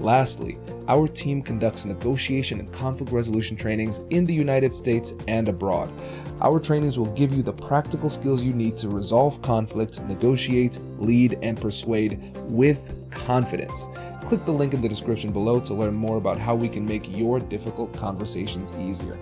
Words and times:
Lastly, 0.00 0.58
our 0.86 1.08
team 1.08 1.42
conducts 1.42 1.84
negotiation 1.84 2.60
and 2.60 2.72
conflict 2.72 3.10
resolution 3.10 3.56
trainings 3.56 4.00
in 4.10 4.24
the 4.24 4.34
United 4.34 4.72
States 4.72 5.12
and 5.26 5.48
abroad. 5.48 5.92
Our 6.40 6.60
trainings 6.60 6.98
will 6.98 7.12
give 7.14 7.34
you 7.34 7.42
the 7.42 7.52
practical 7.52 8.08
skills 8.08 8.44
you 8.44 8.52
need 8.52 8.76
to 8.78 8.88
resolve 8.88 9.42
conflict, 9.42 10.00
negotiate, 10.02 10.78
lead, 10.98 11.36
and 11.42 11.60
persuade 11.60 12.32
with 12.44 13.10
confidence. 13.10 13.88
Click 14.26 14.44
the 14.44 14.52
link 14.52 14.72
in 14.72 14.82
the 14.82 14.88
description 14.88 15.32
below 15.32 15.58
to 15.60 15.74
learn 15.74 15.94
more 15.94 16.16
about 16.16 16.38
how 16.38 16.54
we 16.54 16.68
can 16.68 16.84
make 16.84 17.08
your 17.16 17.40
difficult 17.40 17.92
conversations 17.92 18.70
easier. 18.78 19.18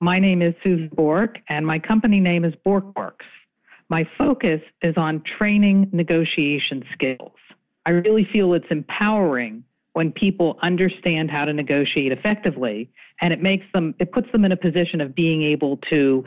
My 0.00 0.18
name 0.18 0.42
is 0.42 0.54
Susan 0.62 0.90
Borke, 0.94 1.38
and 1.48 1.66
my 1.66 1.78
company 1.78 2.20
name 2.20 2.44
is 2.44 2.54
BorkeWorks. 2.66 3.26
My 3.88 4.06
focus 4.18 4.60
is 4.82 4.94
on 4.98 5.22
training 5.38 5.88
negotiation 5.92 6.84
skills. 6.92 7.32
I 7.88 7.92
really 7.92 8.28
feel 8.30 8.52
it's 8.52 8.66
empowering 8.70 9.64
when 9.94 10.12
people 10.12 10.58
understand 10.62 11.30
how 11.30 11.46
to 11.46 11.54
negotiate 11.54 12.12
effectively 12.12 12.90
and 13.22 13.32
it 13.32 13.40
makes 13.40 13.64
them 13.72 13.94
it 13.98 14.12
puts 14.12 14.30
them 14.30 14.44
in 14.44 14.52
a 14.52 14.58
position 14.58 15.00
of 15.00 15.14
being 15.14 15.42
able 15.42 15.78
to 15.88 16.22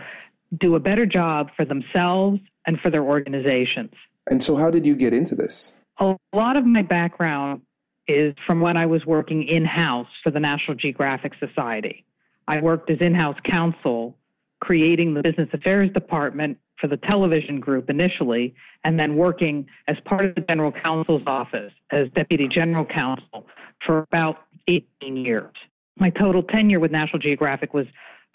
do 0.59 0.73
a 0.73 0.79
better 0.79 1.05
job 1.05 1.49
for 1.55 1.63
themselves 1.63 2.39
and 2.65 2.79
for 2.79 2.89
their 2.89 3.03
organizations. 3.03 3.91
And 4.25 4.41
so 4.41 4.55
how 4.55 4.71
did 4.71 4.87
you 4.87 4.95
get 4.95 5.13
into 5.13 5.35
this? 5.35 5.75
A 5.99 6.15
lot 6.33 6.57
of 6.57 6.65
my 6.65 6.81
background 6.81 7.61
is 8.07 8.33
from 8.47 8.59
when 8.59 8.75
I 8.75 8.87
was 8.87 9.05
working 9.05 9.47
in-house 9.47 10.07
for 10.23 10.31
the 10.31 10.39
National 10.39 10.75
Geographic 10.75 11.33
Society. 11.39 12.03
I 12.47 12.59
worked 12.59 12.89
as 12.89 12.97
in-house 13.01 13.37
counsel 13.45 14.17
creating 14.61 15.13
the 15.13 15.21
business 15.21 15.49
affairs 15.53 15.91
department 15.93 16.57
for 16.79 16.87
the 16.87 16.97
television 16.97 17.59
group 17.59 17.89
initially, 17.89 18.55
and 18.83 18.97
then 18.97 19.15
working 19.15 19.67
as 19.87 19.97
part 20.05 20.25
of 20.25 20.35
the 20.35 20.41
general 20.41 20.71
counsel's 20.71 21.21
office 21.27 21.73
as 21.91 22.07
deputy 22.15 22.47
general 22.47 22.85
counsel 22.85 23.45
for 23.85 23.99
about 23.99 24.37
18 24.67 25.17
years. 25.17 25.53
My 25.99 26.09
total 26.09 26.41
tenure 26.43 26.79
with 26.79 26.91
National 26.91 27.19
Geographic 27.19 27.73
was 27.73 27.85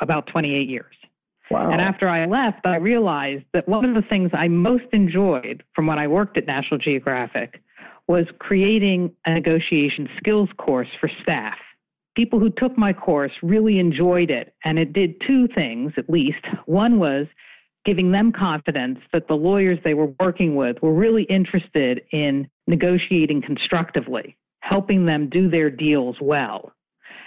about 0.01 0.27
28 0.29 0.69
years. 0.69 0.95
Wow. 1.51 1.71
And 1.71 1.81
after 1.81 2.09
I 2.09 2.27
left, 2.27 2.67
I 2.67 2.77
realized 2.77 3.45
that 3.53 3.69
one 3.69 3.85
of 3.85 3.95
the 3.95 4.09
things 4.09 4.31
I 4.33 4.49
most 4.49 4.85
enjoyed 4.93 5.63
from 5.75 5.87
when 5.87 5.99
I 5.99 6.09
worked 6.09 6.37
at 6.37 6.47
National 6.47 6.79
Geographic 6.79 7.63
was 8.09 8.27
creating 8.39 9.13
a 9.25 9.35
negotiation 9.35 10.09
skills 10.19 10.49
course 10.59 10.89
for 11.01 11.11
staff. 11.23 11.57
People 12.17 12.41
who 12.41 12.51
took 12.51 12.77
my 12.79 12.93
course 12.93 13.33
really 13.43 13.79
enjoyed 13.79 14.31
it, 14.31 14.55
and 14.65 14.79
it 14.79 14.93
did 14.95 15.21
two 15.27 15.47
things 15.55 15.93
at 15.99 16.09
least. 16.09 16.45
One 16.65 16.99
was 16.99 17.27
giving 17.85 18.11
them 18.11 18.33
confidence 18.33 18.99
that 19.13 19.29
the 19.29 19.35
lawyers 19.35 19.79
they 19.85 19.95
were 19.95 20.13
working 20.19 20.57
with 20.57 20.81
were 20.83 20.95
really 20.95 21.25
interested 21.25 22.01
in 22.13 22.49
negotiating 22.67 23.43
constructively, 23.43 24.37
helping 24.61 25.07
them 25.07 25.29
do 25.29 25.49
their 25.49 25.71
deals 25.71 26.17
well. 26.21 26.73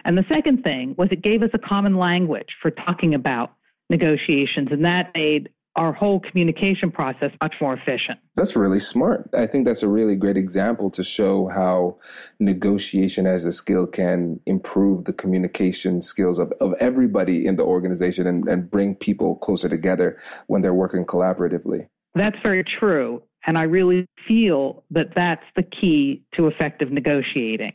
And 0.06 0.18
the 0.18 0.26
second 0.28 0.64
thing 0.64 0.96
was 0.98 1.10
it 1.12 1.22
gave 1.22 1.44
us 1.44 1.52
a 1.54 1.60
common 1.60 1.98
language 1.98 2.50
for 2.62 2.72
talking 2.72 3.14
about 3.14 3.54
negotiations, 3.90 4.70
and 4.72 4.84
that 4.86 5.12
made 5.14 5.50
our 5.80 5.94
whole 5.94 6.20
communication 6.20 6.92
process 6.92 7.32
much 7.42 7.56
more 7.62 7.74
efficient. 7.74 8.20
That's 8.36 8.54
really 8.54 8.80
smart. 8.80 9.30
I 9.34 9.48
think 9.48 9.64
that's 9.64 9.82
a 9.82 9.88
really 9.88 10.18
great 10.18 10.36
example 10.36 10.90
to 10.92 11.04
show 11.06 11.48
how 11.48 11.98
negotiation 12.38 13.26
as 13.26 13.46
a 13.46 13.54
skill 13.54 13.88
can 13.88 14.42
improve 14.46 15.06
the 15.06 15.14
communication 15.14 16.02
skills 16.02 16.38
of, 16.38 16.52
of 16.60 16.74
everybody 16.82 17.46
in 17.46 17.56
the 17.56 17.64
organization 17.64 18.28
and, 18.28 18.46
and 18.50 18.70
bring 18.70 18.94
people 18.94 19.38
closer 19.38 19.70
together 19.70 20.20
when 20.48 20.62
they're 20.62 20.74
working 20.74 21.06
collaboratively. 21.06 21.88
That's 22.14 22.38
very 22.44 22.66
true. 22.66 23.24
And 23.48 23.58
I 23.58 23.64
really 23.64 24.06
feel 24.28 24.84
that 24.92 25.16
that's 25.16 25.46
the 25.56 25.64
key 25.64 26.24
to 26.36 26.48
effective 26.48 26.92
negotiating. 26.92 27.72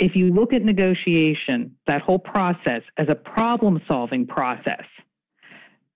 If 0.00 0.16
you 0.16 0.34
look 0.34 0.52
at 0.52 0.62
negotiation, 0.62 1.76
that 1.86 2.02
whole 2.02 2.18
process 2.18 2.82
as 2.98 3.06
a 3.08 3.14
problem 3.14 3.80
solving 3.86 4.26
process, 4.26 4.82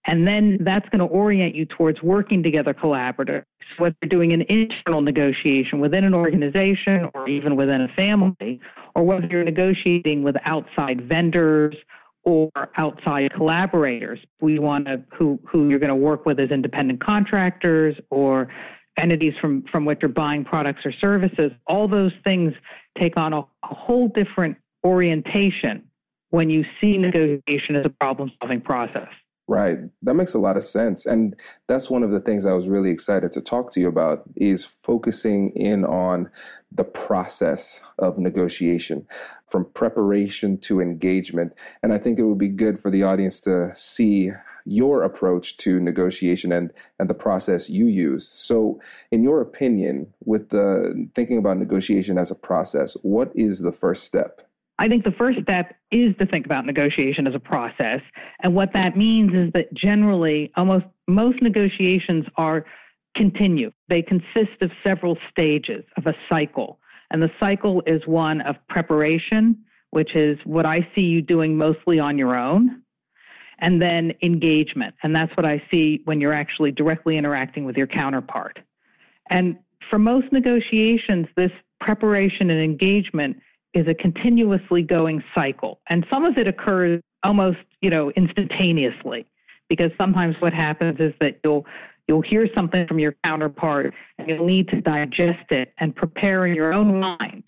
and 0.09 0.27
then 0.27 0.57
that's 0.63 0.89
going 0.89 1.01
to 1.01 1.05
orient 1.05 1.55
you 1.55 1.67
towards 1.67 2.03
working 2.03 2.43
together 2.43 2.73
collaboratively. 2.73 3.45
Whether 3.77 3.95
you're 4.03 4.09
doing 4.09 4.33
an 4.33 4.43
internal 4.49 5.03
negotiation 5.03 5.81
within 5.81 6.03
an 6.03 6.15
organization 6.15 7.11
or 7.13 7.29
even 7.29 7.57
within 7.57 7.83
a 7.83 7.89
family, 7.95 8.59
or 8.95 9.05
whether 9.05 9.27
you're 9.27 9.45
negotiating 9.45 10.23
with 10.23 10.37
outside 10.47 11.07
vendors 11.07 11.77
or 12.25 12.51
outside 12.79 13.31
collaborators, 13.35 14.19
we 14.41 14.59
want 14.59 14.87
to 14.87 15.05
who 15.15 15.39
who 15.47 15.69
you're 15.69 15.79
going 15.79 15.91
to 15.91 15.95
work 15.95 16.25
with 16.25 16.41
as 16.41 16.51
independent 16.51 17.05
contractors 17.05 17.95
or 18.09 18.49
entities 18.99 19.35
from 19.43 19.63
from 19.71 19.85
which 19.85 19.99
you're 20.01 20.09
buying 20.09 20.43
products 20.43 20.81
or 20.87 20.93
services. 21.03 21.53
All 21.67 21.87
those 21.87 22.13
things 22.25 22.55
take 22.99 23.19
on 23.19 23.35
a, 23.35 23.43
whole 23.63 24.09
different 24.09 24.57
orientation 24.87 25.83
when 26.31 26.49
you 26.49 26.65
see 26.81 26.97
negotiation 26.97 27.77
as 27.77 27.85
a 27.85 27.91
problem 27.91 28.33
solving 28.41 28.63
process. 28.63 29.09
Right. 29.49 29.79
That 30.03 30.13
makes 30.13 30.35
a 30.35 30.39
lot 30.39 30.59
of 30.59 30.65
sense. 30.65 31.07
And 31.07 31.35
that's 31.69 31.89
one 31.89 32.03
of 32.03 32.11
the 32.11 32.21
things 32.21 32.45
I 32.45 32.53
was 32.53 32.69
really 32.69 32.91
excited 32.91 33.33
to 33.33 33.41
talk 33.41 33.73
to 33.73 33.81
you 33.81 33.89
about 33.89 34.25
is 34.37 34.67
focusing 34.67 35.57
in 35.57 35.87
on 35.87 36.31
the 36.71 36.85
process 36.85 37.81
of 37.99 38.19
negotiation 38.19 39.07
from 39.47 39.65
preparation 39.73 40.59
to 40.59 40.83
engagement. 40.83 41.55
And 41.83 41.95
I 41.95 41.99
think 41.99 42.19
it 42.19 42.25
would 42.25 42.37
be 42.37 42.51
good 42.51 42.79
for 42.79 42.91
the 42.91 43.05
audience 43.05 43.41
to 43.43 43.71
see 43.75 44.33
your 44.67 45.03
approach 45.03 45.57
to 45.57 45.81
negotiation 45.81 46.53
and, 46.53 46.71
and 46.99 47.09
the 47.09 47.15
process 47.15 47.71
you 47.71 47.87
use. 47.87 48.29
So, 48.29 48.79
in 49.11 49.23
your 49.23 49.41
opinion, 49.41 50.13
with 50.27 50.51
the 50.51 51.09
thinking 51.15 51.39
about 51.39 51.57
negotiation 51.57 52.19
as 52.19 52.31
a 52.31 52.35
process, 52.35 52.99
what 53.01 53.33
is 53.35 53.61
the 53.61 53.73
first 53.73 54.05
step? 54.05 54.48
I 54.79 54.89
think 54.89 55.05
the 55.05 55.13
first 55.13 55.41
step 55.43 55.75
is 55.91 56.15
to 56.19 56.27
think 56.27 56.47
about 56.47 56.65
negotiation 56.65 57.27
as 57.27 57.35
a 57.35 57.41
process. 57.41 58.01
And 58.43 58.55
what 58.55 58.73
that 58.75 58.97
means 58.97 59.33
is 59.35 59.53
that 59.55 59.73
generally, 59.75 60.53
almost 60.57 60.85
most 61.09 61.43
negotiations 61.43 62.25
are 62.37 62.65
continue. 63.17 63.73
They 63.89 64.03
consist 64.03 64.63
of 64.63 64.71
several 64.85 65.19
stages 65.31 65.85
of 65.97 66.07
a 66.07 66.15
cycle. 66.29 66.79
And 67.11 67.21
the 67.23 67.31
cycle 67.41 67.83
is 67.87 68.07
one 68.07 68.41
of 68.43 68.57
preparation, 68.69 69.59
which 69.91 70.15
is 70.15 70.39
what 70.45 70.67
I 70.67 70.87
see 70.95 71.01
you 71.01 71.23
doing 71.23 71.57
mostly 71.57 71.99
on 71.99 72.19
your 72.19 72.37
own, 72.37 72.83
and 73.59 73.83
then 73.83 74.13
engagement. 74.23 74.95
And 75.03 75.15
that's 75.15 75.35
what 75.37 75.47
I 75.47 75.61
see 75.71 76.03
when 76.05 76.21
you're 76.21 76.35
actually 76.35 76.71
directly 76.71 77.17
interacting 77.17 77.65
with 77.65 77.77
your 77.77 77.87
counterpart. 77.89 78.61
And 79.31 79.57
for 79.91 79.99
most 79.99 80.31
negotiations, 80.33 81.27
this 81.37 81.51
preparation 81.81 82.51
and 82.51 82.63
engagement 82.63 83.39
is 83.75 83.87
a 83.89 83.95
continuously 83.95 84.83
going 84.83 85.23
cycle. 85.35 85.81
And 85.89 86.07
some 86.11 86.25
of 86.25 86.39
it 86.39 86.47
occurs 86.49 87.01
almost, 87.23 87.59
you 87.81 87.91
know, 87.91 88.11
instantaneously 88.17 89.27
because 89.69 89.91
sometimes 89.99 90.37
what 90.41 90.53
happens 90.53 90.99
is 91.01 91.13
that 91.21 91.39
you'll 91.45 91.67
you'll 92.07 92.23
hear 92.23 92.49
something 92.55 92.87
from 92.87 92.99
your 92.99 93.15
counterpart 93.25 93.93
and 94.19 94.29
you'll 94.29 94.47
need 94.47 94.69
to 94.69 94.81
digest 94.81 95.51
it 95.51 95.75
and 95.79 95.95
prepare 95.95 96.47
in 96.47 96.55
your 96.55 96.73
own 96.73 96.99
mind, 96.99 97.45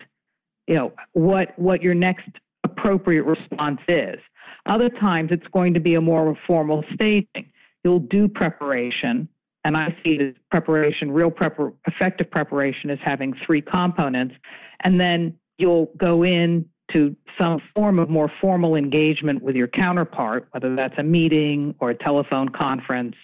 you 0.67 0.75
know, 0.75 0.93
what 1.13 1.57
what 1.57 1.81
your 1.81 1.95
next 1.95 2.29
appropriate 2.63 3.23
response 3.23 3.79
is. 3.87 4.19
Other 4.67 4.89
times 4.89 5.29
it's 5.31 5.47
going 5.51 5.73
to 5.73 5.79
be 5.79 5.95
a 5.95 6.01
more 6.01 6.37
formal 6.45 6.83
staging. 6.93 7.51
You'll 7.83 7.99
do 7.99 8.27
preparation 8.27 9.27
And 9.63 9.77
I 9.77 9.95
see 10.03 10.17
the 10.17 10.35
preparation, 10.49 11.11
real 11.11 11.31
prepar- 11.31 11.73
effective 11.87 12.29
preparation, 12.31 12.89
is 12.89 12.99
having 13.03 13.33
three 13.45 13.61
components. 13.61 14.35
And 14.83 14.99
then 14.99 15.35
you'll 15.61 15.91
go 15.97 16.23
in 16.23 16.65
to 16.91 17.15
some 17.39 17.61
form 17.73 17.99
of 17.99 18.09
more 18.09 18.29
formal 18.41 18.75
engagement 18.75 19.41
with 19.41 19.55
your 19.55 19.67
counterpart, 19.67 20.47
whether 20.51 20.75
that's 20.75 20.95
a 20.97 21.03
meeting 21.03 21.73
or 21.79 21.91
a 21.91 21.95
telephone 21.95 22.49
conference. 22.49 23.15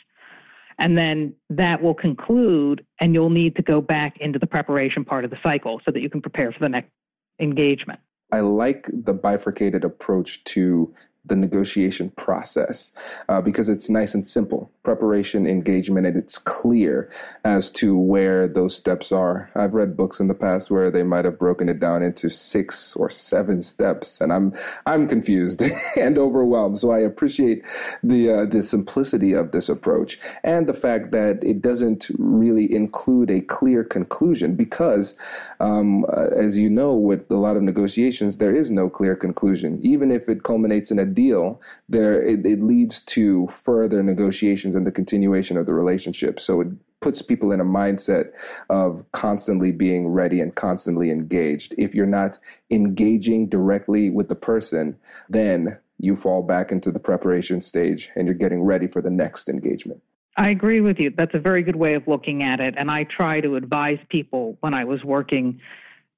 And 0.80 0.98
then 0.98 1.34
that 1.50 1.82
will 1.82 1.96
conclude, 1.96 2.86
and 3.02 3.14
you'll 3.14 3.32
need 3.32 3.56
to 3.56 3.64
go 3.64 3.82
back 3.82 4.18
into 4.20 4.40
the 4.40 4.48
preparation 4.48 5.04
part 5.04 5.26
of 5.26 5.32
the 5.32 5.38
cycle 5.42 5.82
so 5.84 5.92
that 5.92 6.02
you 6.02 6.10
can 6.10 6.22
prepare 6.22 6.52
for 6.52 6.60
the 6.60 6.70
next 6.70 6.92
engagement. 7.40 8.00
I 8.32 8.42
like 8.42 8.88
the 8.92 9.14
bifurcated 9.14 9.84
approach 9.84 10.44
to 10.46 10.94
the 11.28 11.36
negotiation 11.36 12.10
process 12.12 12.92
uh, 13.30 13.42
because 13.42 13.70
it's 13.70 13.90
nice 13.90 14.14
and 14.14 14.26
simple. 14.26 14.72
Preparation 14.84 15.46
engagement 15.48 16.08
and 16.08 16.18
it's 16.18 16.38
clear 16.38 17.10
as 17.44 17.70
to 17.72 17.98
where 17.98 18.48
those 18.48 18.76
steps 18.76 19.12
are. 19.12 19.50
I've 19.56 19.74
read 19.74 19.98
books 19.98 20.20
in 20.20 20.28
the 20.28 20.34
past 20.34 20.72
where 20.72 20.92
they 20.92 21.04
might 21.04 21.26
have 21.26 21.40
broken 21.40 21.70
it 21.70 21.80
down 21.80 22.04
into 22.04 22.30
six 22.30 22.96
or 22.96 23.10
seven 23.10 23.62
steps 23.62 24.22
and 24.22 24.32
i'm 24.32 24.54
i'm 24.86 25.08
confused 25.08 25.62
and 25.98 26.18
overwhelmed. 26.18 26.80
So 26.80 26.92
i 26.92 27.00
appreciate 27.00 27.64
the 28.04 28.32
uh, 28.32 28.46
the 28.46 28.64
simplicity 28.64 29.34
of 29.34 29.52
this 29.52 29.70
approach 29.70 30.20
and 30.44 30.68
the 30.68 30.74
fact 30.74 31.12
that 31.12 31.44
it 31.44 31.62
doesn't 31.62 32.08
really 32.18 32.74
include 32.74 33.30
a 33.30 33.42
clear 33.42 33.84
conclusion 33.84 34.56
because 34.56 35.16
um, 35.60 36.06
uh, 36.06 36.28
as 36.36 36.58
you 36.58 36.70
know 36.70 36.94
with 36.94 37.30
a 37.32 37.36
lot 37.36 37.58
of 37.58 37.64
negotiations 37.64 38.38
there 38.38 38.56
is 38.56 38.72
no 38.72 38.90
clear 38.90 39.16
conclusion. 39.16 39.80
Even 39.82 40.12
if 40.12 40.30
it 40.30 40.44
culminates 40.44 40.92
in 40.92 41.00
a 41.00 41.06
deal, 41.18 41.60
there 41.90 42.22
it, 42.22 42.46
it 42.46 42.62
leads 42.62 43.02
to 43.02 43.48
further 43.48 44.04
negotiations 44.04 44.76
and 44.76 44.86
the 44.86 44.92
continuation 44.92 45.58
of 45.58 45.66
the 45.66 45.74
relationship. 45.74 46.40
So 46.40 46.62
it 46.62 46.68
puts 47.02 47.24
people 47.24 47.52
in 47.52 47.60
a 47.60 47.66
mindset 47.66 48.26
of 48.70 49.04
constantly 49.14 49.72
being 49.72 50.10
ready 50.10 50.40
and 50.40 50.54
constantly 50.54 51.10
engaged. 51.10 51.74
If 51.76 51.96
you're 51.96 52.06
not 52.06 52.38
engaging 52.70 53.50
directly 53.50 54.12
with 54.12 54.30
the 54.30 54.36
person, 54.36 54.96
then 55.28 55.80
you 55.98 56.16
fall 56.16 56.44
back 56.44 56.72
into 56.72 56.92
the 56.92 57.00
preparation 57.00 57.62
stage 57.62 58.12
and 58.16 58.28
you're 58.28 58.36
getting 58.36 58.62
ready 58.62 58.86
for 58.86 59.02
the 59.02 59.10
next 59.10 59.50
engagement. 59.50 60.00
I 60.38 60.50
agree 60.50 60.82
with 60.82 61.00
you. 61.00 61.12
That's 61.18 61.34
a 61.34 61.40
very 61.40 61.64
good 61.64 61.78
way 61.78 61.96
of 61.96 62.08
looking 62.08 62.44
at 62.44 62.60
it. 62.60 62.76
And 62.78 62.92
I 62.92 63.06
try 63.06 63.42
to 63.42 63.56
advise 63.56 63.98
people 64.10 64.56
when 64.60 64.76
I 64.76 64.84
was 64.84 65.04
working 65.04 65.60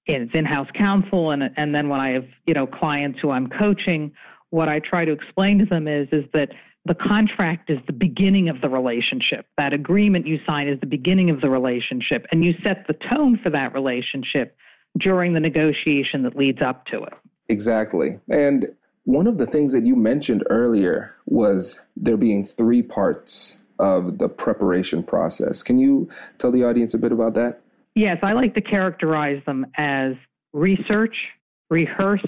in 0.07 0.29
in-house 0.33 0.67
counsel 0.73 1.31
and 1.31 1.43
and 1.55 1.73
then 1.73 1.87
when 1.87 1.99
I 1.99 2.09
have, 2.11 2.27
you 2.47 2.53
know, 2.53 2.67
clients 2.67 3.19
who 3.21 3.29
I'm 3.29 3.47
coaching 3.47 4.11
what 4.51 4.69
I 4.69 4.79
try 4.79 5.05
to 5.05 5.11
explain 5.11 5.59
to 5.59 5.65
them 5.65 5.87
is 5.87 6.07
is 6.11 6.25
that 6.33 6.49
the 6.85 6.95
contract 6.95 7.69
is 7.69 7.77
the 7.87 7.93
beginning 7.93 8.49
of 8.49 8.61
the 8.61 8.69
relationship. 8.69 9.45
That 9.57 9.73
agreement 9.73 10.25
you 10.25 10.39
sign 10.45 10.67
is 10.67 10.79
the 10.79 10.87
beginning 10.87 11.29
of 11.29 11.41
the 11.41 11.49
relationship, 11.49 12.25
and 12.31 12.43
you 12.43 12.53
set 12.63 12.87
the 12.87 12.95
tone 13.09 13.39
for 13.43 13.49
that 13.49 13.73
relationship 13.73 14.55
during 14.97 15.33
the 15.33 15.39
negotiation 15.39 16.23
that 16.23 16.35
leads 16.35 16.61
up 16.61 16.85
to 16.87 17.03
it. 17.03 17.13
Exactly. 17.47 18.19
And 18.29 18.73
one 19.03 19.27
of 19.27 19.37
the 19.37 19.45
things 19.45 19.73
that 19.73 19.85
you 19.85 19.95
mentioned 19.95 20.43
earlier 20.49 21.15
was 21.25 21.79
there 21.95 22.17
being 22.17 22.45
three 22.45 22.81
parts 22.81 23.57
of 23.77 24.17
the 24.17 24.29
preparation 24.29 25.03
process. 25.03 25.63
Can 25.63 25.79
you 25.79 26.09
tell 26.37 26.51
the 26.51 26.63
audience 26.63 26.93
a 26.93 26.97
bit 26.97 27.11
about 27.11 27.33
that? 27.35 27.61
Yes, 27.95 28.17
I 28.23 28.33
like 28.33 28.53
to 28.55 28.61
characterize 28.61 29.41
them 29.45 29.65
as 29.77 30.13
research, 30.53 31.15
rehearse, 31.69 32.25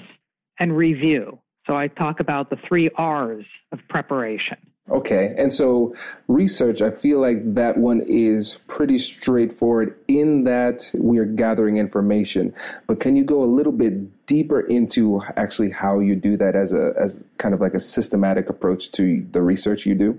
and 0.58 0.76
review. 0.76 1.38
So 1.66 1.76
I 1.76 1.88
talk 1.88 2.20
about 2.20 2.50
the 2.50 2.56
three 2.68 2.90
R's 2.96 3.44
of 3.70 3.78
preparation. 3.88 4.56
Okay. 4.90 5.34
And 5.38 5.54
so 5.54 5.94
research, 6.26 6.82
I 6.82 6.90
feel 6.90 7.20
like 7.20 7.54
that 7.54 7.78
one 7.78 8.00
is 8.00 8.60
pretty 8.66 8.98
straightforward 8.98 9.96
in 10.08 10.44
that 10.44 10.90
we 10.98 11.18
are 11.18 11.24
gathering 11.24 11.76
information. 11.76 12.52
But 12.88 12.98
can 12.98 13.14
you 13.14 13.24
go 13.24 13.44
a 13.44 13.46
little 13.46 13.72
bit 13.72 14.26
deeper 14.26 14.60
into 14.60 15.22
actually 15.36 15.70
how 15.70 16.00
you 16.00 16.16
do 16.16 16.36
that 16.36 16.56
as 16.56 16.72
a 16.72 16.92
as 17.00 17.22
kind 17.38 17.54
of 17.54 17.60
like 17.60 17.74
a 17.74 17.80
systematic 17.80 18.50
approach 18.50 18.90
to 18.92 19.24
the 19.30 19.40
research 19.40 19.86
you 19.86 19.94
do? 19.94 20.18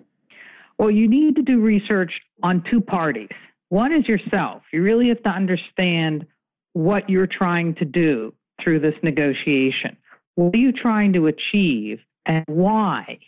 Well, 0.78 0.90
you 0.90 1.10
need 1.10 1.36
to 1.36 1.42
do 1.42 1.60
research 1.60 2.14
on 2.42 2.64
two 2.72 2.82
parties. 2.82 3.30
One 3.70 3.92
is 3.92 4.08
yourself. 4.08 4.64
You 4.72 4.82
really 4.82 5.10
have 5.10 5.22
to 5.24 5.30
understand 5.30 6.26
what 6.72 7.10
you're 7.10 7.28
trying 7.28 7.76
to 7.76 7.86
do 7.86 8.34
through 8.64 8.80
this 8.80 8.96
negotiation. 9.04 9.98
What 10.36 10.56
are 10.56 10.60
you 10.60 10.72
trying 10.72 11.14
to 11.14 11.28
achieve 11.28 12.00
and 12.26 12.44
why? 12.48 13.20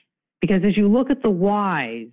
Because 0.42 0.62
as 0.66 0.76
you 0.78 0.88
look 0.88 1.10
at 1.10 1.22
the 1.22 1.30
whys, 1.30 2.08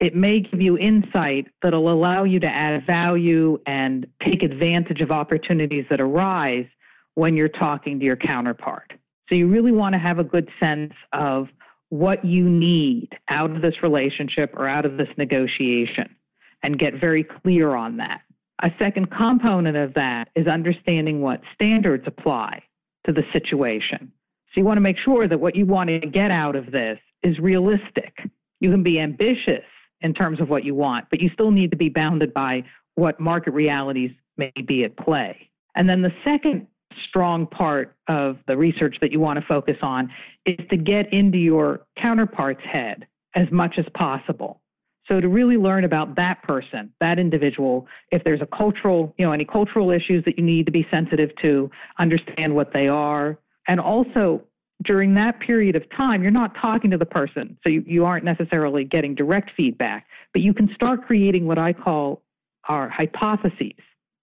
it 0.00 0.14
may 0.14 0.40
give 0.40 0.60
you 0.60 0.76
insight 0.78 1.46
that'll 1.62 1.92
allow 1.92 2.24
you 2.24 2.38
to 2.40 2.46
add 2.46 2.86
value 2.86 3.58
and 3.66 4.06
take 4.24 4.42
advantage 4.42 5.00
of 5.00 5.10
opportunities 5.10 5.84
that 5.90 6.00
arise 6.00 6.66
when 7.14 7.34
you're 7.34 7.48
talking 7.48 7.98
to 7.98 8.04
your 8.04 8.16
counterpart. 8.16 8.92
So 9.28 9.34
you 9.34 9.48
really 9.48 9.72
want 9.72 9.94
to 9.94 9.98
have 9.98 10.18
a 10.18 10.24
good 10.24 10.48
sense 10.60 10.92
of 11.12 11.48
what 11.88 12.24
you 12.24 12.48
need 12.48 13.08
out 13.28 13.50
of 13.50 13.62
this 13.62 13.82
relationship 13.82 14.52
or 14.54 14.68
out 14.68 14.84
of 14.84 14.96
this 14.96 15.08
negotiation 15.16 16.14
and 16.62 16.78
get 16.78 17.00
very 17.00 17.24
clear 17.24 17.74
on 17.74 17.96
that. 17.96 18.20
A 18.62 18.70
second 18.78 19.10
component 19.10 19.76
of 19.76 19.94
that 19.94 20.28
is 20.34 20.46
understanding 20.46 21.20
what 21.20 21.40
standards 21.54 22.04
apply 22.06 22.62
to 23.06 23.12
the 23.12 23.22
situation. 23.32 24.12
So 24.54 24.60
you 24.60 24.64
want 24.64 24.76
to 24.76 24.82
make 24.82 24.96
sure 25.04 25.28
that 25.28 25.38
what 25.38 25.54
you 25.54 25.66
want 25.66 25.90
to 25.90 26.00
get 26.00 26.30
out 26.30 26.56
of 26.56 26.72
this 26.72 26.98
is 27.22 27.38
realistic. 27.38 28.14
You 28.60 28.70
can 28.70 28.82
be 28.82 29.00
ambitious 29.00 29.64
in 30.00 30.14
terms 30.14 30.40
of 30.40 30.48
what 30.48 30.64
you 30.64 30.74
want, 30.74 31.06
but 31.10 31.20
you 31.20 31.30
still 31.32 31.50
need 31.50 31.70
to 31.70 31.76
be 31.76 31.88
bounded 31.88 32.32
by 32.32 32.62
what 32.94 33.20
market 33.20 33.52
realities 33.52 34.10
may 34.36 34.52
be 34.66 34.84
at 34.84 34.96
play. 34.96 35.50
And 35.74 35.88
then 35.88 36.02
the 36.02 36.12
second 36.24 36.66
strong 37.08 37.46
part 37.46 37.94
of 38.08 38.38
the 38.46 38.56
research 38.56 38.96
that 39.00 39.12
you 39.12 39.20
want 39.20 39.38
to 39.38 39.44
focus 39.46 39.76
on 39.82 40.10
is 40.46 40.58
to 40.70 40.76
get 40.76 41.12
into 41.12 41.38
your 41.38 41.80
counterpart's 42.00 42.62
head 42.70 43.06
as 43.34 43.46
much 43.50 43.74
as 43.78 43.84
possible. 43.94 44.60
So 45.06 45.20
to 45.20 45.28
really 45.28 45.56
learn 45.56 45.84
about 45.84 46.16
that 46.16 46.42
person, 46.42 46.92
that 47.00 47.18
individual, 47.18 47.86
if 48.10 48.24
there's 48.24 48.40
a 48.40 48.56
cultural, 48.56 49.14
you 49.18 49.24
know, 49.24 49.32
any 49.32 49.44
cultural 49.44 49.90
issues 49.90 50.24
that 50.24 50.36
you 50.36 50.44
need 50.44 50.66
to 50.66 50.72
be 50.72 50.86
sensitive 50.90 51.30
to, 51.42 51.70
understand 51.98 52.54
what 52.54 52.72
they 52.72 52.88
are, 52.88 53.38
and 53.68 53.80
also, 53.80 54.42
during 54.84 55.14
that 55.14 55.40
period 55.40 55.74
of 55.74 55.82
time, 55.96 56.22
you're 56.22 56.30
not 56.30 56.54
talking 56.60 56.90
to 56.90 56.98
the 56.98 57.06
person, 57.06 57.56
so 57.62 57.70
you, 57.70 57.82
you 57.86 58.04
aren't 58.04 58.24
necessarily 58.24 58.84
getting 58.84 59.14
direct 59.14 59.50
feedback, 59.56 60.06
but 60.32 60.42
you 60.42 60.52
can 60.52 60.68
start 60.74 61.06
creating 61.06 61.46
what 61.46 61.58
I 61.58 61.72
call 61.72 62.22
our 62.68 62.88
hypotheses 62.88 63.72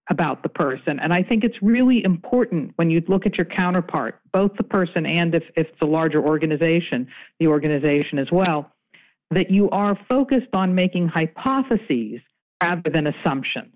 about 0.10 0.44
the 0.44 0.50
person. 0.50 1.00
And 1.00 1.14
I 1.14 1.24
think 1.24 1.44
it's 1.44 1.56
really 1.62 2.04
important 2.04 2.74
when 2.76 2.90
you 2.90 3.02
look 3.08 3.26
at 3.26 3.36
your 3.36 3.46
counterpart, 3.46 4.20
both 4.32 4.52
the 4.58 4.64
person 4.64 5.06
and 5.06 5.34
if, 5.34 5.44
if 5.56 5.68
it's 5.68 5.82
a 5.82 5.86
larger 5.86 6.22
organization, 6.22 7.08
the 7.40 7.48
organization 7.48 8.20
as 8.20 8.28
well, 8.32 8.72
that 9.32 9.50
you 9.50 9.70
are 9.70 9.98
focused 10.10 10.54
on 10.54 10.76
making 10.76 11.08
hypotheses 11.08 12.20
rather 12.62 12.90
than 12.92 13.08
assumptions. 13.08 13.74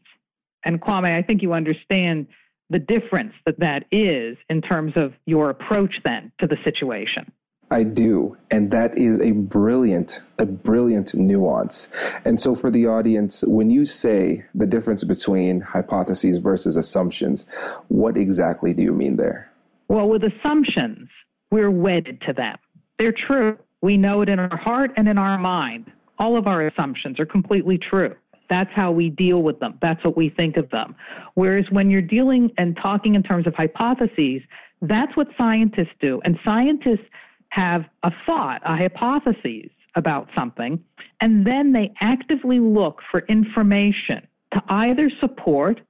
And 0.66 0.82
Kwame, 0.82 1.18
I 1.18 1.22
think 1.22 1.42
you 1.42 1.54
understand 1.54 2.28
the 2.70 2.80
difference 2.80 3.34
that 3.46 3.60
that 3.60 3.86
is 3.92 4.38
in 4.50 4.62
terms 4.62 4.94
of 4.96 5.14
your 5.26 5.50
approach 5.50 5.96
then 6.04 6.32
to 6.40 6.48
the 6.48 6.58
situation. 6.64 7.32
I 7.70 7.84
do. 7.84 8.38
And 8.50 8.72
that 8.72 8.98
is 8.98 9.20
a 9.20 9.32
brilliant, 9.32 10.22
a 10.38 10.46
brilliant 10.46 11.14
nuance. 11.14 11.92
And 12.24 12.40
so 12.40 12.56
for 12.56 12.72
the 12.72 12.88
audience, 12.88 13.44
when 13.46 13.70
you 13.70 13.86
say 13.86 14.46
the 14.56 14.66
difference 14.66 15.04
between 15.04 15.60
hypotheses 15.60 16.38
versus 16.38 16.78
assumptions, 16.78 17.46
what 17.90 18.18
exactly 18.18 18.74
do 18.74 18.84
you 18.84 18.94
mean 18.94 19.18
there? 19.18 19.52
Well, 19.90 20.08
with 20.08 20.24
assumptions, 20.24 21.10
we're 21.52 21.72
wedded 21.72 22.22
to 22.28 22.34
them. 22.34 22.58
They're 23.00 23.14
true. 23.28 23.58
We 23.82 23.98
know 23.98 24.22
it 24.22 24.30
in 24.30 24.40
our 24.40 24.58
heart 24.58 24.92
and 24.96 25.08
in 25.08 25.18
our 25.18 25.38
mind. 25.38 25.92
All 26.20 26.38
of 26.38 26.48
our 26.48 26.66
assumptions 26.66 27.20
are 27.20 27.26
completely 27.26 27.78
true. 27.78 28.16
That's 28.50 28.70
how 28.76 28.92
we 28.92 29.10
deal 29.10 29.42
with 29.44 29.60
them. 29.60 29.78
That's 29.82 30.04
what 30.04 30.16
we 30.16 30.30
think 30.30 30.58
of 30.58 30.70
them. 30.70 30.96
Whereas 31.34 31.66
when 31.72 31.90
you're 31.90 32.02
dealing 32.02 32.52
and 32.58 32.78
talking 32.82 33.16
in 33.16 33.24
terms 33.24 33.48
of 33.48 33.54
hypotheses, 33.56 34.42
that's 34.82 35.16
what 35.18 35.28
scientists 35.38 35.96
do. 36.00 36.22
And 36.24 36.38
scientists 36.46 37.06
have 37.50 37.86
a 38.04 38.12
thought, 38.26 38.62
a 38.66 38.76
hypothesis 38.76 39.70
about 39.96 40.30
something, 40.36 40.84
and 41.22 41.46
then 41.46 41.74
they 41.74 41.92
actively 42.02 42.60
look 42.60 43.00
for 43.10 43.22
information 43.28 44.28
to 44.54 44.62
either 44.70 45.10
support 45.20 45.82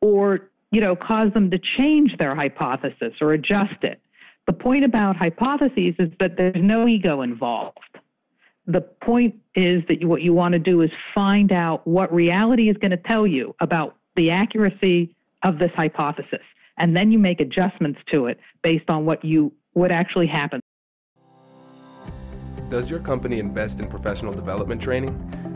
or, 0.00 0.50
you 0.70 0.80
know, 0.80 0.94
cause 0.94 1.32
them 1.32 1.50
to 1.50 1.58
change 1.78 2.16
their 2.18 2.34
hypothesis 2.34 3.14
or 3.20 3.32
adjust 3.32 3.82
it. 3.82 4.00
The 4.46 4.52
point 4.52 4.84
about 4.84 5.16
hypotheses 5.16 5.94
is 5.98 6.10
that 6.20 6.36
there's 6.36 6.54
no 6.56 6.86
ego 6.86 7.22
involved 7.22 7.78
the 8.66 8.80
point 8.80 9.34
is 9.54 9.82
that 9.88 10.00
you, 10.00 10.08
what 10.08 10.22
you 10.22 10.32
want 10.32 10.52
to 10.52 10.58
do 10.58 10.82
is 10.82 10.90
find 11.14 11.52
out 11.52 11.86
what 11.86 12.12
reality 12.12 12.68
is 12.68 12.76
going 12.78 12.90
to 12.90 12.96
tell 12.96 13.26
you 13.26 13.54
about 13.60 13.96
the 14.16 14.30
accuracy 14.30 15.14
of 15.44 15.58
this 15.58 15.70
hypothesis. 15.76 16.40
And 16.78 16.94
then 16.94 17.10
you 17.10 17.18
make 17.18 17.40
adjustments 17.40 18.00
to 18.10 18.26
it 18.26 18.38
based 18.62 18.90
on 18.90 19.06
what 19.06 19.24
you 19.24 19.52
what 19.72 19.90
actually 19.90 20.26
happened. 20.26 20.62
Does 22.68 22.90
your 22.90 22.98
company 22.98 23.38
invest 23.38 23.78
in 23.78 23.86
professional 23.86 24.32
development 24.32 24.80
training? 24.82 25.55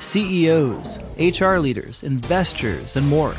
CEOs, 0.00 0.98
HR 1.18 1.58
leaders, 1.58 2.02
investors, 2.02 2.96
and 2.96 3.06
more. 3.06 3.34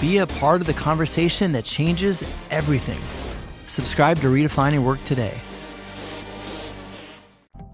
Be 0.00 0.18
a 0.18 0.26
part 0.26 0.60
of 0.60 0.66
the 0.66 0.72
conversation 0.72 1.52
that 1.52 1.64
changes 1.64 2.22
everything. 2.50 3.00
Subscribe 3.66 4.18
to 4.18 4.28
Redefining 4.28 4.82
Work 4.82 5.02
today. 5.04 5.38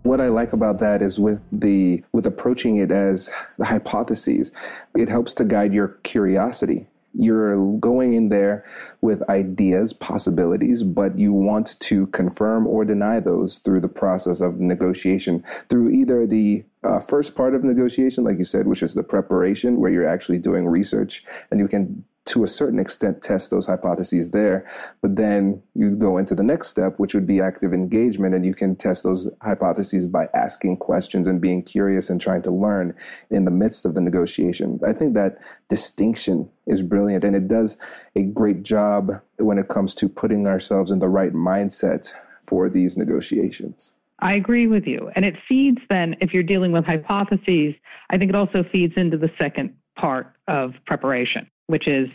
What 0.02 0.20
I 0.20 0.28
like 0.28 0.52
about 0.52 0.80
that 0.80 1.00
is 1.00 1.20
with 1.20 1.40
the 1.52 2.02
with 2.12 2.26
approaching 2.26 2.78
it 2.78 2.90
as 2.90 3.30
the 3.58 3.64
hypotheses, 3.64 4.50
it 4.96 5.08
helps 5.08 5.32
to 5.34 5.44
guide 5.44 5.72
your 5.72 5.88
curiosity. 6.02 6.88
You're 7.14 7.78
going 7.78 8.14
in 8.14 8.28
there 8.28 8.64
with 9.00 9.28
ideas, 9.28 9.92
possibilities, 9.92 10.82
but 10.82 11.18
you 11.18 11.32
want 11.32 11.78
to 11.80 12.06
confirm 12.08 12.66
or 12.66 12.84
deny 12.84 13.20
those 13.20 13.58
through 13.58 13.80
the 13.80 13.88
process 13.88 14.40
of 14.40 14.60
negotiation, 14.60 15.44
through 15.68 15.90
either 15.90 16.26
the 16.26 16.64
uh, 16.84 17.00
first 17.00 17.34
part 17.34 17.54
of 17.54 17.64
negotiation, 17.64 18.24
like 18.24 18.38
you 18.38 18.44
said, 18.44 18.66
which 18.66 18.82
is 18.82 18.94
the 18.94 19.02
preparation, 19.02 19.78
where 19.78 19.90
you're 19.90 20.08
actually 20.08 20.38
doing 20.38 20.66
research 20.66 21.24
and 21.50 21.60
you 21.60 21.68
can 21.68 22.04
to 22.24 22.44
a 22.44 22.48
certain 22.48 22.78
extent 22.78 23.22
test 23.22 23.50
those 23.50 23.66
hypotheses 23.66 24.30
there 24.30 24.64
but 25.00 25.16
then 25.16 25.60
you 25.74 25.90
go 25.90 26.18
into 26.18 26.34
the 26.34 26.42
next 26.42 26.68
step 26.68 26.98
which 26.98 27.14
would 27.14 27.26
be 27.26 27.40
active 27.40 27.72
engagement 27.72 28.34
and 28.34 28.46
you 28.46 28.54
can 28.54 28.76
test 28.76 29.02
those 29.02 29.28
hypotheses 29.40 30.06
by 30.06 30.28
asking 30.34 30.76
questions 30.76 31.26
and 31.26 31.40
being 31.40 31.62
curious 31.62 32.10
and 32.10 32.20
trying 32.20 32.42
to 32.42 32.50
learn 32.50 32.94
in 33.30 33.44
the 33.44 33.50
midst 33.50 33.84
of 33.84 33.94
the 33.94 34.00
negotiation 34.00 34.78
i 34.86 34.92
think 34.92 35.14
that 35.14 35.38
distinction 35.68 36.48
is 36.66 36.80
brilliant 36.82 37.24
and 37.24 37.34
it 37.34 37.48
does 37.48 37.76
a 38.14 38.22
great 38.22 38.62
job 38.62 39.20
when 39.38 39.58
it 39.58 39.68
comes 39.68 39.94
to 39.94 40.08
putting 40.08 40.46
ourselves 40.46 40.90
in 40.90 41.00
the 41.00 41.08
right 41.08 41.32
mindset 41.32 42.14
for 42.46 42.68
these 42.68 42.96
negotiations 42.96 43.92
I 44.22 44.34
agree 44.34 44.68
with 44.68 44.86
you. 44.86 45.10
And 45.16 45.24
it 45.24 45.34
feeds 45.48 45.78
then, 45.90 46.14
if 46.20 46.32
you're 46.32 46.44
dealing 46.44 46.70
with 46.70 46.84
hypotheses, 46.84 47.74
I 48.10 48.18
think 48.18 48.28
it 48.28 48.36
also 48.36 48.64
feeds 48.70 48.92
into 48.96 49.18
the 49.18 49.28
second 49.36 49.74
part 50.02 50.34
of 50.48 50.72
preparation, 50.84 51.48
which 51.68 51.86
is 51.86 52.08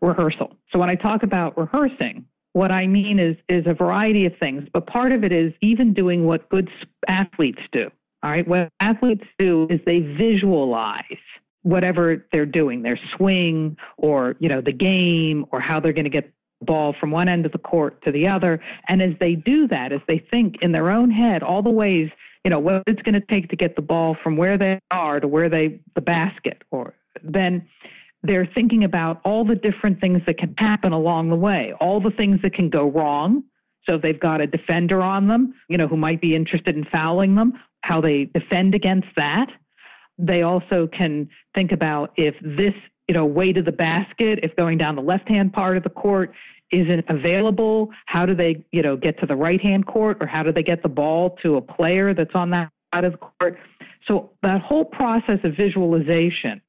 rehearsal. 0.00 0.56
So 0.72 0.78
when 0.78 0.88
I 0.88 0.94
talk 0.94 1.24
about 1.24 1.58
rehearsing, 1.58 2.24
what 2.52 2.70
I 2.70 2.86
mean 2.86 3.18
is 3.18 3.36
is 3.48 3.64
a 3.66 3.74
variety 3.74 4.24
of 4.24 4.32
things, 4.38 4.68
but 4.72 4.86
part 4.86 5.10
of 5.10 5.24
it 5.24 5.32
is 5.32 5.52
even 5.60 5.92
doing 5.92 6.24
what 6.24 6.48
good 6.48 6.70
athletes 7.08 7.60
do. 7.72 7.90
All 8.22 8.30
right, 8.30 8.46
what 8.46 8.68
athletes 8.80 9.24
do 9.38 9.66
is 9.68 9.80
they 9.84 9.98
visualize 9.98 11.02
whatever 11.62 12.24
they're 12.30 12.46
doing, 12.46 12.82
their 12.82 12.98
swing 13.16 13.76
or 13.96 14.36
you 14.38 14.48
know 14.48 14.60
the 14.60 14.72
game 14.72 15.44
or 15.50 15.60
how 15.60 15.80
they're 15.80 15.92
going 15.92 16.04
to 16.04 16.10
get 16.10 16.32
the 16.60 16.66
ball 16.66 16.94
from 17.00 17.10
one 17.10 17.28
end 17.28 17.44
of 17.44 17.50
the 17.50 17.58
court 17.58 18.00
to 18.04 18.12
the 18.12 18.28
other. 18.28 18.60
And 18.88 19.02
as 19.02 19.14
they 19.18 19.34
do 19.34 19.66
that, 19.68 19.92
as 19.92 20.00
they 20.06 20.24
think 20.30 20.56
in 20.62 20.70
their 20.70 20.90
own 20.90 21.10
head 21.10 21.42
all 21.42 21.62
the 21.62 21.70
ways 21.70 22.08
you 22.44 22.50
know 22.50 22.60
what 22.60 22.82
it's 22.86 23.02
going 23.02 23.14
to 23.14 23.26
take 23.26 23.48
to 23.48 23.56
get 23.56 23.74
the 23.74 23.82
ball 23.82 24.16
from 24.22 24.36
where 24.36 24.58
they 24.58 24.78
are 24.90 25.18
to 25.18 25.26
where 25.26 25.48
they 25.48 25.80
the 25.94 26.00
basket 26.00 26.62
or 26.70 26.94
then 27.22 27.66
they're 28.22 28.48
thinking 28.54 28.84
about 28.84 29.20
all 29.24 29.44
the 29.44 29.54
different 29.54 30.00
things 30.00 30.22
that 30.26 30.38
can 30.38 30.54
happen 30.58 30.92
along 30.92 31.28
the 31.28 31.36
way, 31.36 31.72
all 31.80 32.00
the 32.00 32.10
things 32.10 32.40
that 32.42 32.54
can 32.54 32.70
go 32.70 32.90
wrong. 32.90 33.44
So 33.84 33.98
they've 33.98 34.18
got 34.18 34.40
a 34.40 34.46
defender 34.46 35.02
on 35.02 35.28
them, 35.28 35.54
you 35.68 35.76
know, 35.76 35.86
who 35.86 35.98
might 35.98 36.20
be 36.20 36.34
interested 36.34 36.74
in 36.74 36.84
fouling 36.90 37.34
them, 37.34 37.52
how 37.82 38.00
they 38.00 38.24
defend 38.32 38.74
against 38.74 39.08
that. 39.16 39.48
They 40.16 40.42
also 40.42 40.88
can 40.96 41.28
think 41.54 41.70
about 41.70 42.12
if 42.16 42.34
this, 42.40 42.72
you 43.08 43.14
know, 43.14 43.26
way 43.26 43.52
to 43.52 43.60
the 43.60 43.72
basket, 43.72 44.38
if 44.42 44.56
going 44.56 44.78
down 44.78 44.96
the 44.96 45.02
left-hand 45.02 45.52
part 45.52 45.76
of 45.76 45.82
the 45.82 45.90
court 45.90 46.32
isn't 46.72 47.04
available, 47.10 47.90
how 48.06 48.24
do 48.24 48.34
they, 48.34 48.64
you 48.72 48.80
know, 48.80 48.96
get 48.96 49.20
to 49.20 49.26
the 49.26 49.36
right-hand 49.36 49.86
court 49.86 50.16
or 50.20 50.26
how 50.26 50.42
do 50.42 50.50
they 50.50 50.62
get 50.62 50.82
the 50.82 50.88
ball 50.88 51.36
to 51.42 51.56
a 51.56 51.60
player 51.60 52.14
that's 52.14 52.34
on 52.34 52.48
that 52.50 52.70
side 52.94 53.04
of 53.04 53.12
the 53.12 53.18
court? 53.18 53.58
So 54.08 54.30
that 54.42 54.62
whole 54.62 54.86
process 54.86 55.40
of 55.44 55.56
visualization 55.56 56.62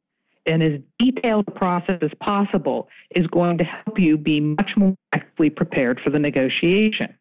and 0.46 0.62
as 0.62 0.80
detailed 1.00 1.46
a 1.48 1.52
process 1.52 2.00
as 2.02 2.12
possible 2.20 2.88
is 3.16 3.26
going 3.28 3.58
to 3.58 3.64
help 3.64 4.00
you 4.00 4.18
be 4.18 4.40
much 4.40 4.72
more 4.78 4.96
actively 5.14 5.50
prepared 5.50 6.00
for 6.04 6.10
the 6.10 6.20
negotiation. 6.20 7.16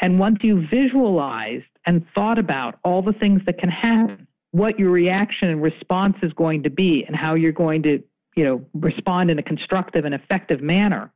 And 0.00 0.18
once 0.18 0.38
you've 0.42 0.70
visualized 0.70 1.64
and 1.86 2.04
thought 2.14 2.38
about 2.38 2.78
all 2.84 3.02
the 3.02 3.12
things 3.12 3.42
that 3.46 3.58
can 3.58 3.68
happen, 3.68 4.26
what 4.52 4.78
your 4.78 4.90
reaction 4.90 5.48
and 5.48 5.62
response 5.62 6.16
is 6.22 6.32
going 6.34 6.62
to 6.62 6.70
be, 6.70 7.04
and 7.06 7.16
how 7.16 7.34
you're 7.34 7.52
going 7.52 7.82
to, 7.84 8.02
you 8.36 8.44
know, 8.44 8.64
respond 8.74 9.30
in 9.30 9.38
a 9.38 9.42
constructive 9.42 10.04
and 10.04 10.14
effective 10.14 10.60
manner, 10.60 11.10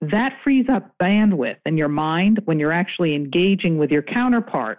that 0.00 0.32
frees 0.44 0.66
up 0.70 0.92
bandwidth 1.00 1.56
in 1.64 1.78
your 1.78 1.88
mind 1.88 2.40
when 2.44 2.58
you're 2.58 2.72
actually 2.72 3.14
engaging 3.14 3.78
with 3.78 3.90
your 3.90 4.02
counterpart 4.02 4.78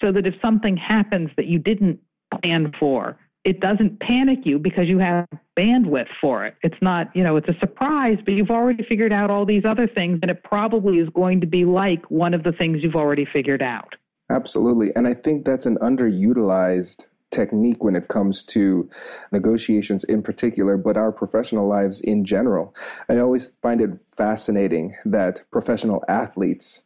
so 0.00 0.12
that 0.12 0.26
if 0.26 0.34
something 0.40 0.76
happens 0.76 1.30
that 1.36 1.46
you 1.46 1.58
didn't 1.58 1.98
plan 2.40 2.72
for 2.78 3.18
it 3.44 3.60
doesn't 3.60 3.98
panic 4.00 4.40
you 4.44 4.58
because 4.58 4.86
you 4.86 4.98
have 4.98 5.26
bandwidth 5.58 6.06
for 6.20 6.46
it. 6.46 6.54
It's 6.62 6.80
not, 6.80 7.14
you 7.14 7.24
know, 7.24 7.36
it's 7.36 7.48
a 7.48 7.58
surprise, 7.58 8.18
but 8.24 8.32
you've 8.32 8.50
already 8.50 8.84
figured 8.88 9.12
out 9.12 9.30
all 9.30 9.44
these 9.44 9.64
other 9.64 9.88
things, 9.88 10.20
and 10.22 10.30
it 10.30 10.42
probably 10.44 10.98
is 10.98 11.08
going 11.10 11.40
to 11.40 11.46
be 11.46 11.64
like 11.64 12.08
one 12.10 12.34
of 12.34 12.44
the 12.44 12.52
things 12.52 12.82
you've 12.82 12.94
already 12.94 13.26
figured 13.32 13.62
out. 13.62 13.94
Absolutely. 14.30 14.94
And 14.94 15.06
I 15.06 15.14
think 15.14 15.44
that's 15.44 15.66
an 15.66 15.76
underutilized 15.78 17.06
technique 17.30 17.82
when 17.82 17.96
it 17.96 18.08
comes 18.08 18.42
to 18.42 18.88
negotiations 19.32 20.04
in 20.04 20.22
particular, 20.22 20.76
but 20.76 20.96
our 20.96 21.10
professional 21.10 21.66
lives 21.66 22.00
in 22.00 22.24
general. 22.24 22.74
I 23.08 23.18
always 23.18 23.56
find 23.56 23.80
it 23.80 23.90
fascinating 24.16 24.94
that 25.04 25.42
professional 25.50 26.04
athletes 26.08 26.82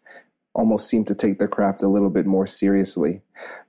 almost 0.55 0.89
seem 0.89 1.05
to 1.05 1.15
take 1.15 1.39
their 1.39 1.49
craft 1.49 1.83
a 1.83 1.89
little 1.89 2.09
bit 2.09 2.25
more 2.25 2.47
seriously 2.47 3.21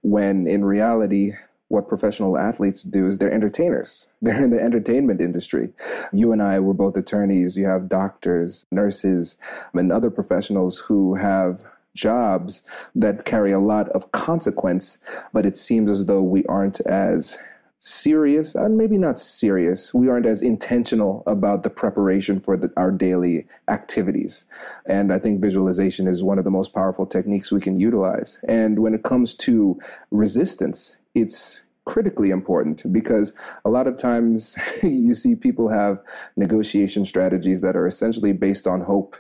when 0.01 0.47
in 0.47 0.63
reality 0.63 1.33
what 1.69 1.89
professional 1.89 2.37
athletes 2.37 2.83
do 2.83 3.07
is 3.07 3.17
they're 3.17 3.31
entertainers. 3.31 4.07
They're 4.21 4.43
in 4.43 4.51
the 4.51 4.61
entertainment 4.61 5.21
industry. 5.21 5.69
You 6.11 6.31
and 6.31 6.41
I 6.41 6.59
were 6.59 6.73
both 6.73 6.95
attorneys. 6.95 7.55
You 7.55 7.65
have 7.65 7.89
doctors, 7.89 8.65
nurses, 8.71 9.37
and 9.73 9.91
other 9.91 10.09
professionals 10.09 10.77
who 10.77 11.15
have 11.15 11.61
jobs 11.93 12.63
that 12.95 13.25
carry 13.25 13.51
a 13.51 13.59
lot 13.59 13.89
of 13.89 14.11
consequence, 14.11 14.99
but 15.33 15.45
it 15.45 15.57
seems 15.57 15.91
as 15.91 16.05
though 16.05 16.21
we 16.21 16.45
aren't 16.45 16.79
as 16.81 17.37
serious, 17.77 18.55
and 18.55 18.77
maybe 18.77 18.97
not 18.97 19.19
serious. 19.19 19.93
We 19.93 20.09
aren't 20.09 20.25
as 20.25 20.41
intentional 20.41 21.23
about 21.27 21.63
the 21.63 21.69
preparation 21.69 22.39
for 22.39 22.57
the, 22.57 22.71
our 22.75 22.91
daily 22.91 23.47
activities. 23.67 24.45
And 24.85 25.13
I 25.13 25.19
think 25.19 25.41
visualization 25.41 26.07
is 26.07 26.23
one 26.23 26.39
of 26.39 26.43
the 26.43 26.51
most 26.51 26.73
powerful 26.73 27.05
techniques 27.05 27.51
we 27.51 27.61
can 27.61 27.79
utilize. 27.79 28.39
And 28.47 28.79
when 28.79 28.93
it 28.93 29.03
comes 29.03 29.35
to 29.35 29.79
resistance, 30.11 30.97
it's 31.13 31.61
critically 31.87 32.31
important 32.31 32.83
because 32.91 33.31
a 33.63 33.69
lot 33.69 33.87
of 33.87 33.97
times 33.97 34.57
you 34.83 35.13
see 35.13 35.35
people 35.35 35.69
have 35.69 35.97
negotiation 36.35 37.05
strategies 37.05 37.61
that 37.61 37.77
are 37.77 37.87
essentially 37.87 38.33
based 38.33 38.67
on 38.67 38.81
hope. 38.81 39.15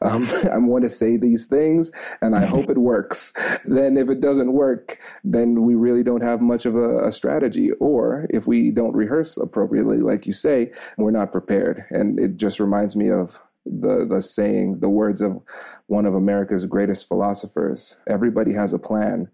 Um, 0.00 0.26
I 0.52 0.56
want 0.58 0.84
to 0.84 0.88
say 0.88 1.16
these 1.16 1.46
things 1.46 1.90
and 2.22 2.36
I 2.36 2.46
hope 2.46 2.70
it 2.70 2.78
works. 2.78 3.32
Then, 3.64 3.98
if 3.98 4.08
it 4.08 4.20
doesn't 4.20 4.52
work, 4.52 5.00
then 5.24 5.62
we 5.62 5.74
really 5.74 6.04
don't 6.04 6.22
have 6.22 6.40
much 6.40 6.66
of 6.66 6.76
a, 6.76 7.08
a 7.08 7.12
strategy. 7.12 7.72
Or 7.80 8.26
if 8.30 8.46
we 8.46 8.70
don't 8.70 8.94
rehearse 8.94 9.36
appropriately, 9.36 9.98
like 9.98 10.24
you 10.24 10.32
say, 10.32 10.70
we're 10.96 11.10
not 11.10 11.32
prepared. 11.32 11.84
And 11.90 12.20
it 12.20 12.36
just 12.36 12.60
reminds 12.60 12.94
me 12.94 13.10
of 13.10 13.42
the 13.66 14.06
the 14.08 14.20
saying, 14.20 14.78
the 14.80 14.88
words 14.88 15.20
of 15.20 15.40
one 15.88 16.06
of 16.06 16.14
America's 16.14 16.64
greatest 16.64 17.08
philosophers. 17.08 17.96
Everybody 18.06 18.52
has 18.52 18.72
a 18.72 18.78
plan 18.78 19.28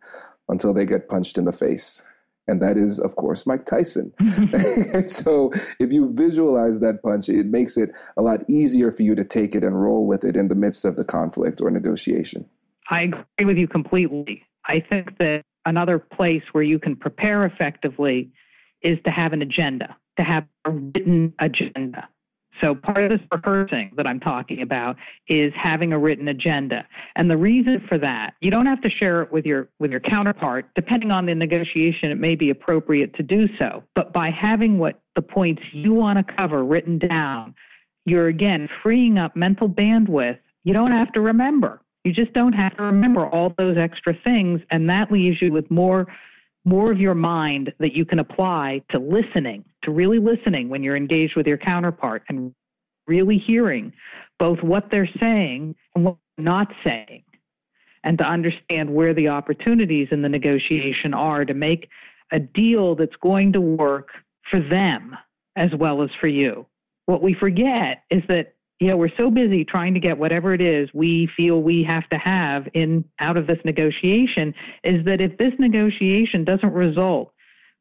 until 0.48 0.72
they 0.72 0.86
get 0.86 1.08
punched 1.08 1.36
in 1.36 1.44
the 1.44 1.52
face. 1.52 2.02
And 2.50 2.60
that 2.60 2.76
is, 2.76 2.98
of 2.98 3.14
course, 3.14 3.46
Mike 3.46 3.64
Tyson. 3.64 4.12
so 5.06 5.52
if 5.78 5.92
you 5.92 6.12
visualize 6.12 6.80
that 6.80 7.02
punch, 7.02 7.28
it 7.28 7.46
makes 7.46 7.76
it 7.76 7.90
a 8.16 8.22
lot 8.22 8.40
easier 8.50 8.90
for 8.90 9.02
you 9.02 9.14
to 9.14 9.24
take 9.24 9.54
it 9.54 9.62
and 9.62 9.80
roll 9.80 10.06
with 10.06 10.24
it 10.24 10.36
in 10.36 10.48
the 10.48 10.54
midst 10.54 10.84
of 10.84 10.96
the 10.96 11.04
conflict 11.04 11.60
or 11.60 11.70
negotiation. 11.70 12.44
I 12.90 13.02
agree 13.02 13.46
with 13.46 13.56
you 13.56 13.68
completely. 13.68 14.42
I 14.66 14.84
think 14.88 15.16
that 15.18 15.42
another 15.64 15.98
place 15.98 16.42
where 16.52 16.64
you 16.64 16.78
can 16.78 16.96
prepare 16.96 17.44
effectively 17.46 18.30
is 18.82 18.98
to 19.04 19.10
have 19.10 19.32
an 19.32 19.42
agenda, 19.42 19.96
to 20.16 20.24
have 20.24 20.44
a 20.64 20.70
written 20.70 21.32
agenda. 21.38 22.08
So 22.60 22.74
part 22.74 23.04
of 23.04 23.10
this 23.10 23.26
rehearsing 23.32 23.92
that 23.96 24.06
I'm 24.06 24.20
talking 24.20 24.62
about 24.62 24.96
is 25.28 25.52
having 25.60 25.92
a 25.92 25.98
written 25.98 26.28
agenda. 26.28 26.86
And 27.16 27.30
the 27.30 27.36
reason 27.36 27.82
for 27.88 27.98
that, 27.98 28.34
you 28.40 28.50
don't 28.50 28.66
have 28.66 28.80
to 28.82 28.90
share 28.90 29.22
it 29.22 29.32
with 29.32 29.44
your 29.44 29.68
with 29.78 29.90
your 29.90 30.00
counterpart. 30.00 30.66
Depending 30.74 31.10
on 31.10 31.26
the 31.26 31.34
negotiation, 31.34 32.10
it 32.10 32.18
may 32.18 32.34
be 32.34 32.50
appropriate 32.50 33.14
to 33.14 33.22
do 33.22 33.46
so. 33.58 33.82
But 33.94 34.12
by 34.12 34.30
having 34.30 34.78
what 34.78 35.00
the 35.16 35.22
points 35.22 35.62
you 35.72 35.94
want 35.94 36.24
to 36.24 36.34
cover 36.36 36.64
written 36.64 36.98
down, 36.98 37.54
you're 38.04 38.28
again 38.28 38.68
freeing 38.82 39.18
up 39.18 39.36
mental 39.36 39.68
bandwidth. 39.68 40.38
You 40.64 40.72
don't 40.72 40.92
have 40.92 41.12
to 41.12 41.20
remember. 41.20 41.80
You 42.04 42.12
just 42.12 42.32
don't 42.32 42.54
have 42.54 42.76
to 42.76 42.82
remember 42.82 43.26
all 43.26 43.52
those 43.58 43.76
extra 43.76 44.14
things 44.24 44.60
and 44.70 44.88
that 44.88 45.12
leaves 45.12 45.36
you 45.42 45.52
with 45.52 45.70
more 45.70 46.06
more 46.64 46.92
of 46.92 47.00
your 47.00 47.14
mind 47.14 47.72
that 47.78 47.94
you 47.94 48.04
can 48.04 48.18
apply 48.18 48.82
to 48.90 48.98
listening, 48.98 49.64
to 49.82 49.90
really 49.90 50.18
listening 50.18 50.68
when 50.68 50.82
you're 50.82 50.96
engaged 50.96 51.36
with 51.36 51.46
your 51.46 51.58
counterpart 51.58 52.22
and 52.28 52.54
really 53.06 53.38
hearing 53.38 53.92
both 54.38 54.62
what 54.62 54.84
they're 54.90 55.08
saying 55.18 55.74
and 55.94 56.04
what 56.04 56.16
they're 56.36 56.44
not 56.44 56.68
saying, 56.84 57.22
and 58.04 58.18
to 58.18 58.24
understand 58.24 58.94
where 58.94 59.14
the 59.14 59.28
opportunities 59.28 60.08
in 60.10 60.22
the 60.22 60.28
negotiation 60.28 61.14
are 61.14 61.44
to 61.44 61.54
make 61.54 61.88
a 62.32 62.38
deal 62.38 62.94
that's 62.94 63.16
going 63.22 63.52
to 63.52 63.60
work 63.60 64.08
for 64.50 64.60
them 64.60 65.16
as 65.56 65.70
well 65.78 66.02
as 66.02 66.10
for 66.20 66.28
you. 66.28 66.66
What 67.06 67.22
we 67.22 67.34
forget 67.34 68.04
is 68.10 68.22
that 68.28 68.54
you 68.80 68.88
know, 68.88 68.96
we're 68.96 69.10
so 69.18 69.30
busy 69.30 69.62
trying 69.62 69.92
to 69.92 70.00
get 70.00 70.16
whatever 70.16 70.54
it 70.54 70.62
is 70.62 70.88
we 70.94 71.28
feel 71.36 71.62
we 71.62 71.84
have 71.86 72.08
to 72.08 72.16
have 72.16 72.66
in 72.72 73.04
out 73.20 73.36
of 73.36 73.46
this 73.46 73.58
negotiation 73.64 74.54
is 74.82 75.04
that 75.04 75.20
if 75.20 75.36
this 75.36 75.52
negotiation 75.58 76.44
doesn't 76.44 76.72
result 76.72 77.32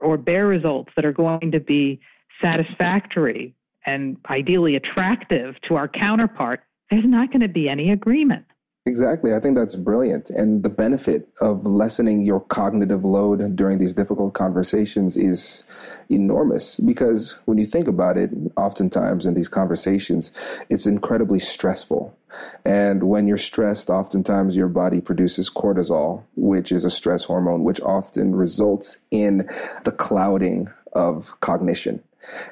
or 0.01 0.17
bear 0.17 0.45
results 0.45 0.91
that 0.97 1.05
are 1.05 1.13
going 1.13 1.51
to 1.51 1.59
be 1.61 2.01
satisfactory 2.41 3.55
and 3.85 4.17
ideally 4.29 4.75
attractive 4.75 5.55
to 5.67 5.75
our 5.75 5.87
counterpart, 5.87 6.61
there's 6.91 7.05
not 7.05 7.29
going 7.29 7.41
to 7.41 7.47
be 7.47 7.69
any 7.69 7.91
agreement. 7.91 8.45
Exactly. 8.85 9.35
I 9.35 9.39
think 9.39 9.55
that's 9.55 9.75
brilliant. 9.75 10.29
And 10.29 10.63
the 10.63 10.69
benefit 10.69 11.27
of 11.41 11.65
lessening 11.65 12.23
your 12.23 12.39
cognitive 12.39 13.03
load 13.03 13.55
during 13.55 13.77
these 13.77 13.93
difficult 13.93 14.33
conversations 14.33 15.15
is 15.15 15.63
enormous 16.09 16.79
because 16.79 17.33
when 17.45 17.57
you 17.57 17.65
think 17.65 17.87
about 17.87 18.17
it, 18.17 18.31
oftentimes 18.55 19.25
in 19.25 19.33
these 19.35 19.49
conversations, 19.49 20.31
it's 20.69 20.87
incredibly 20.87 21.39
stressful. 21.39 22.17
And 22.65 23.03
when 23.03 23.27
you're 23.27 23.37
stressed, 23.37 23.89
oftentimes 23.89 24.55
your 24.55 24.69
body 24.69 25.01
produces 25.01 25.49
cortisol, 25.49 26.23
which 26.35 26.71
is 26.71 26.85
a 26.85 26.89
stress 26.89 27.25
hormone, 27.25 27.63
which 27.63 27.81
often 27.81 28.33
results 28.33 29.05
in 29.11 29.47
the 29.83 29.91
clouding 29.91 30.69
of 30.93 31.39
cognition. 31.41 32.01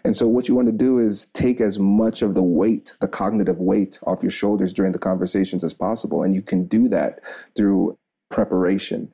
And 0.04 0.16
so, 0.16 0.28
what 0.28 0.48
you 0.48 0.56
want 0.56 0.68
to 0.68 0.74
do 0.74 1.00
is 1.00 1.28
take 1.28 1.62
as 1.62 1.80
much 1.80 2.22
of 2.22 2.34
the 2.34 2.44
weight, 2.44 2.96
the 3.00 3.08
cognitive 3.08 3.60
weight, 3.60 4.00
off 4.06 4.24
your 4.24 4.32
shoulders 4.32 4.74
during 4.74 4.92
the 4.92 5.00
conversations 5.00 5.64
as 5.64 5.74
possible. 5.74 6.24
And 6.24 6.34
you 6.36 6.42
can 6.42 6.66
do 6.66 6.88
that 6.90 7.20
through 7.56 7.98
preparation. 8.30 9.12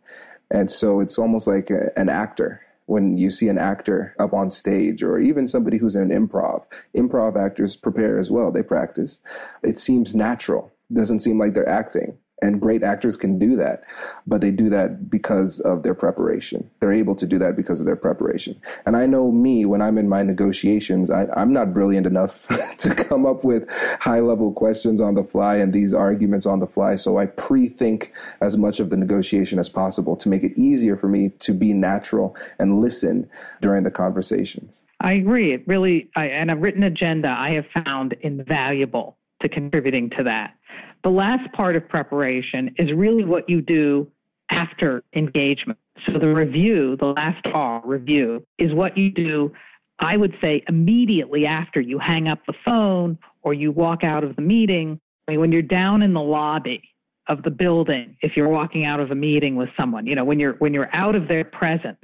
And 0.51 0.69
so, 0.69 0.99
it's 0.99 1.17
almost 1.17 1.47
like 1.47 1.69
a, 1.69 1.97
an 1.97 2.09
actor. 2.09 2.61
When 2.85 3.17
you 3.17 3.31
see 3.31 3.47
an 3.47 3.57
actor 3.57 4.13
up 4.19 4.33
on 4.33 4.49
stage, 4.49 5.03
or 5.03 5.17
even 5.17 5.47
somebody 5.47 5.77
who's 5.77 5.95
in 5.95 6.09
improv, 6.09 6.65
improv 6.95 7.37
actors 7.37 7.77
prepare 7.77 8.19
as 8.19 8.29
well. 8.29 8.51
They 8.51 8.61
practice. 8.61 9.21
It 9.63 9.79
seems 9.79 10.13
natural. 10.13 10.69
Doesn't 10.91 11.21
seem 11.21 11.39
like 11.39 11.53
they're 11.53 11.67
acting. 11.67 12.17
And 12.43 12.59
great 12.59 12.83
actors 12.83 13.15
can 13.15 13.39
do 13.39 13.55
that, 13.55 13.85
but 14.27 14.41
they 14.41 14.51
do 14.51 14.69
that 14.69 15.09
because 15.09 15.61
of 15.61 15.81
their 15.81 15.95
preparation. 15.95 16.69
They're 16.81 16.91
able 16.91 17.15
to 17.15 17.25
do 17.25 17.39
that 17.39 17.55
because 17.55 17.79
of 17.79 17.85
their 17.85 17.95
preparation. 17.95 18.59
And 18.85 18.97
I 18.97 19.05
know 19.05 19.31
me, 19.31 19.63
when 19.63 19.81
I'm 19.81 19.97
in 19.97 20.09
my 20.09 20.23
negotiations, 20.23 21.09
I, 21.09 21.27
am 21.37 21.53
not 21.53 21.73
brilliant 21.73 22.05
enough 22.05 22.45
to 22.79 22.93
come 22.93 23.25
up 23.25 23.45
with 23.45 23.69
high 24.01 24.19
level 24.19 24.51
questions 24.51 24.99
on 24.99 25.15
the 25.15 25.23
fly 25.23 25.55
and 25.55 25.71
these 25.71 25.93
arguments 25.93 26.45
on 26.45 26.59
the 26.59 26.67
fly. 26.67 26.95
So 26.95 27.17
I 27.17 27.27
pre 27.27 27.69
think 27.69 28.13
as 28.41 28.57
much 28.57 28.81
of 28.81 28.89
the 28.89 28.97
negotiation 28.97 29.57
as 29.57 29.69
possible 29.69 30.17
to 30.17 30.27
make 30.27 30.43
it 30.43 30.51
easier 30.59 30.97
for 30.97 31.07
me 31.07 31.29
to 31.39 31.53
be 31.53 31.71
natural 31.71 32.35
and 32.59 32.81
listen 32.81 33.29
during 33.61 33.83
the 33.83 33.91
conversations. 33.91 34.83
I 34.99 35.13
agree. 35.13 35.53
It 35.53 35.65
really, 35.65 36.09
I, 36.17 36.25
and 36.25 36.51
a 36.51 36.57
written 36.57 36.83
agenda 36.83 37.29
I 37.29 37.51
have 37.51 37.85
found 37.85 38.17
invaluable 38.19 39.17
to 39.41 39.47
contributing 39.47 40.09
to 40.17 40.23
that. 40.23 40.55
The 41.03 41.09
last 41.09 41.51
part 41.53 41.75
of 41.75 41.87
preparation 41.87 42.73
is 42.77 42.91
really 42.95 43.25
what 43.25 43.49
you 43.49 43.61
do 43.61 44.09
after 44.49 45.03
engagement. 45.15 45.79
So 46.05 46.17
the 46.17 46.27
review, 46.27 46.95
the 46.97 47.07
last 47.07 47.45
R 47.53 47.81
review, 47.83 48.45
is 48.57 48.73
what 48.73 48.97
you 48.97 49.11
do, 49.11 49.51
I 49.99 50.17
would 50.17 50.33
say, 50.41 50.63
immediately 50.67 51.45
after 51.45 51.81
you 51.81 51.99
hang 51.99 52.27
up 52.27 52.39
the 52.47 52.53
phone 52.65 53.17
or 53.41 53.53
you 53.53 53.71
walk 53.71 54.03
out 54.03 54.23
of 54.23 54.35
the 54.35 54.41
meeting. 54.41 54.99
I 55.27 55.31
mean, 55.31 55.39
when 55.39 55.51
you're 55.51 55.61
down 55.61 56.01
in 56.01 56.13
the 56.13 56.21
lobby 56.21 56.81
of 57.27 57.43
the 57.43 57.51
building, 57.51 58.15
if 58.21 58.35
you're 58.35 58.49
walking 58.49 58.85
out 58.85 58.99
of 58.99 59.11
a 59.11 59.15
meeting 59.15 59.55
with 59.55 59.69
someone, 59.77 60.05
you 60.07 60.15
know, 60.15 60.25
when 60.25 60.39
you're 60.39 60.53
when 60.53 60.73
you're 60.73 60.93
out 60.93 61.15
of 61.15 61.27
their 61.27 61.43
presence, 61.43 61.99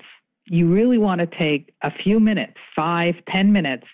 you 0.45 0.71
really 0.71 0.97
want 0.97 1.19
to 1.19 1.27
take 1.37 1.73
a 1.83 1.91
few 2.03 2.19
minutes, 2.19 2.55
five, 2.75 3.15
ten 3.29 3.51
minutes, 3.51 3.85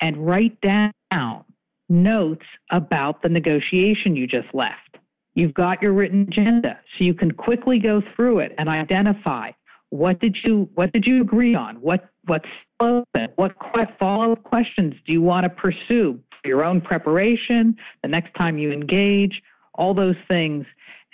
and 0.00 0.26
write 0.26 0.60
down 0.60 1.44
notes 1.88 2.44
about 2.70 3.22
the 3.22 3.28
negotiation 3.28 4.16
you 4.16 4.26
just 4.26 4.48
left. 4.54 4.98
You've 5.34 5.54
got 5.54 5.82
your 5.82 5.92
written 5.92 6.22
agenda, 6.22 6.78
so 6.96 7.04
you 7.04 7.14
can 7.14 7.32
quickly 7.32 7.78
go 7.78 8.02
through 8.14 8.38
it 8.40 8.52
and 8.56 8.68
identify 8.68 9.50
what 9.90 10.20
did 10.20 10.36
you 10.44 10.68
what 10.74 10.92
did 10.92 11.04
you 11.06 11.20
agree 11.20 11.54
on? 11.54 11.76
What 11.76 12.08
what's 12.26 12.48
open? 12.80 13.28
What 13.36 13.52
follow-up 13.98 14.42
questions 14.42 14.94
do 15.06 15.12
you 15.12 15.22
want 15.22 15.44
to 15.44 15.50
pursue 15.50 16.18
for 16.42 16.48
your 16.48 16.64
own 16.64 16.80
preparation, 16.80 17.76
the 18.02 18.08
next 18.08 18.34
time 18.34 18.58
you 18.58 18.72
engage, 18.72 19.40
all 19.74 19.94
those 19.94 20.16
things, 20.28 20.66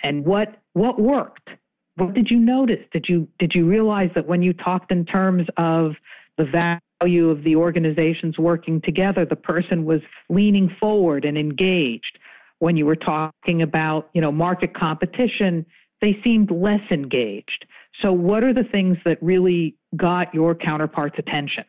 and 0.03 0.25
what 0.25 0.59
what 0.73 0.99
worked? 0.99 1.49
What 1.95 2.13
did 2.13 2.29
you 2.31 2.39
notice? 2.39 2.83
Did 2.91 3.05
you 3.07 3.27
did 3.37 3.51
you 3.53 3.67
realize 3.67 4.09
that 4.15 4.27
when 4.27 4.41
you 4.41 4.53
talked 4.53 4.91
in 4.91 5.05
terms 5.05 5.47
of 5.57 5.91
the 6.37 6.45
value 6.45 6.79
of 7.01 7.43
the 7.43 7.55
organizations 7.55 8.37
working 8.37 8.81
together, 8.81 9.25
the 9.25 9.35
person 9.35 9.85
was 9.85 10.01
leaning 10.29 10.75
forward 10.79 11.25
and 11.25 11.37
engaged. 11.37 12.19
When 12.59 12.77
you 12.77 12.85
were 12.85 12.95
talking 12.95 13.61
about, 13.61 14.09
you 14.13 14.21
know, 14.21 14.31
market 14.31 14.75
competition, 14.75 15.65
they 16.01 16.17
seemed 16.23 16.51
less 16.51 16.81
engaged. 16.91 17.65
So 18.01 18.11
what 18.11 18.43
are 18.43 18.53
the 18.53 18.63
things 18.71 18.97
that 19.05 19.21
really 19.21 19.75
got 19.95 20.33
your 20.33 20.55
counterpart's 20.55 21.17
attention? 21.17 21.63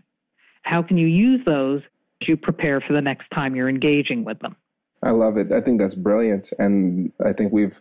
How 0.63 0.83
can 0.83 0.97
you 0.97 1.07
use 1.07 1.41
those 1.45 1.83
as 2.21 2.29
you 2.29 2.37
prepare 2.37 2.81
for 2.81 2.93
the 2.93 3.01
next 3.01 3.29
time 3.35 3.57
you're 3.57 3.69
engaging 3.69 4.25
with 4.25 4.39
them? 4.41 4.57
I 5.05 5.11
love 5.11 5.37
it. 5.37 5.51
I 5.51 5.61
think 5.61 5.81
that's 5.81 5.97
brilliant. 5.97 6.53
And 6.61 7.13
I 7.25 7.33
think 7.33 7.53
we've, 7.53 7.81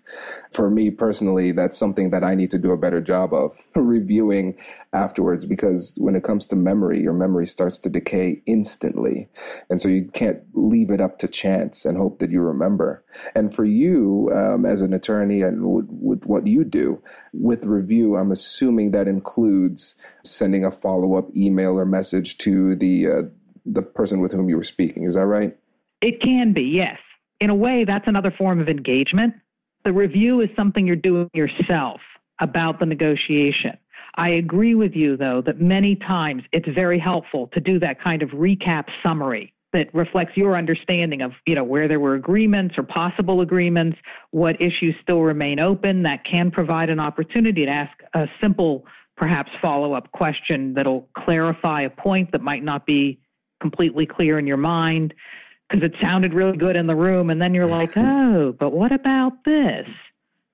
for 0.52 0.72
me 0.72 0.90
personally, 0.90 1.52
that's 1.52 1.78
something 1.78 2.10
that 2.10 2.24
I 2.24 2.34
need 2.34 2.50
to 2.50 2.58
do 2.58 2.72
a 2.72 2.78
better 2.78 3.00
job 3.00 3.32
of 3.32 3.60
reviewing 3.76 4.58
afterwards 4.94 5.46
because 5.46 5.96
when 6.00 6.16
it 6.16 6.24
comes 6.24 6.48
to 6.48 6.56
memory, 6.56 7.00
your 7.00 7.14
memory 7.14 7.46
starts 7.46 7.78
to 7.80 7.90
decay 7.90 8.42
instantly. 8.48 9.30
And 9.70 9.80
so 9.80 9.88
you 9.88 10.06
can't 10.14 10.40
leave 10.54 10.90
it 10.90 11.00
up 11.00 11.20
to 11.20 11.28
chance 11.28 11.86
and 11.86 11.96
hope 11.96 12.18
that 12.20 12.32
you 12.32 12.42
remember. 12.42 13.06
And 13.36 13.54
for 13.54 13.66
you, 13.66 14.32
um, 14.34 14.66
as 14.66 14.82
an 14.82 14.94
attorney 14.94 15.44
and 15.44 15.64
with, 15.64 15.88
with 15.90 16.26
what 16.26 16.48
you 16.48 16.64
do 16.64 17.04
with 17.34 17.64
review, 17.64 18.16
I'm 18.16 18.32
assuming 18.32 18.92
that 18.92 19.08
includes 19.08 19.94
sending 20.24 20.66
a 20.66 20.72
follow 20.72 21.16
up 21.16 21.28
email 21.36 21.78
or 21.78 21.86
message 21.86 22.40
to 22.40 22.76
the, 22.76 23.08
uh, 23.08 23.22
the 23.64 23.84
person 23.84 24.22
with 24.22 24.32
whom 24.32 24.50
you 24.50 24.58
were 24.58 24.64
speaking. 24.64 25.04
Is 25.04 25.14
that 25.14 25.28
right? 25.28 25.56
It 26.02 26.20
can 26.20 26.52
be, 26.54 26.64
yes 26.64 26.98
in 27.42 27.50
a 27.50 27.56
way, 27.56 27.84
that's 27.86 28.08
another 28.08 28.32
form 28.38 28.62
of 28.62 28.70
engagement. 28.70 29.34
The 29.84 29.92
review 29.92 30.42
is 30.42 30.50
something 30.56 30.86
you're 30.86 30.96
doing 30.96 31.30
yourself 31.34 32.00
about 32.40 32.80
the 32.80 32.86
negotiation. 32.86 33.78
I 34.16 34.30
agree 34.30 34.76
with 34.76 34.94
you, 34.94 35.18
though, 35.18 35.42
that 35.46 35.60
many 35.60 35.96
times 35.96 36.44
it's 36.52 36.68
very 36.74 37.00
helpful 37.00 37.50
to 37.54 37.60
do 37.60 37.80
that 37.80 38.02
kind 38.02 38.22
of 38.22 38.30
recap 38.30 38.86
summary 39.04 39.54
that 39.74 39.94
reflects 39.94 40.36
your 40.36 40.58
understanding 40.58 41.22
of 41.22 41.32
you 41.48 41.56
know 41.56 41.64
where 41.64 41.88
there 41.88 42.00
were 42.00 42.16
agreements 42.16 42.76
or 42.78 42.84
possible 42.84 43.40
agreements 43.40 43.98
what 44.32 44.56
issues 44.62 44.94
still 45.02 45.22
remain 45.22 45.60
open 45.60 46.04
that 46.04 46.26
can 46.30 46.52
provide 46.52 46.90
an 46.90 47.00
opportunity 47.00 47.66
to 47.66 47.72
ask 47.72 47.92
a 48.14 48.26
simple 48.42 48.86
perhaps 49.16 49.50
follow-up 49.62 50.12
question 50.12 50.74
that'll 50.74 51.08
clarify 51.18 51.84
a 51.84 51.90
point 51.90 52.30
that 52.34 52.42
might 52.42 52.66
not 52.66 52.86
be 52.86 53.18
completely 53.62 54.06
clear 54.06 54.38
in 54.38 54.46
your 54.46 54.58
mind 54.58 55.14
because 55.72 55.84
it 55.84 55.94
sounded 56.02 56.34
really 56.34 56.58
good 56.58 56.76
in 56.76 56.88
the 56.88 56.96
room 56.96 57.30
and 57.30 57.42
then 57.42 57.54
you're 57.54 57.68
like 57.68 57.92
oh 57.98 58.54
but 58.60 58.72
what 58.72 58.92
about 58.92 59.44
this? 59.46 59.88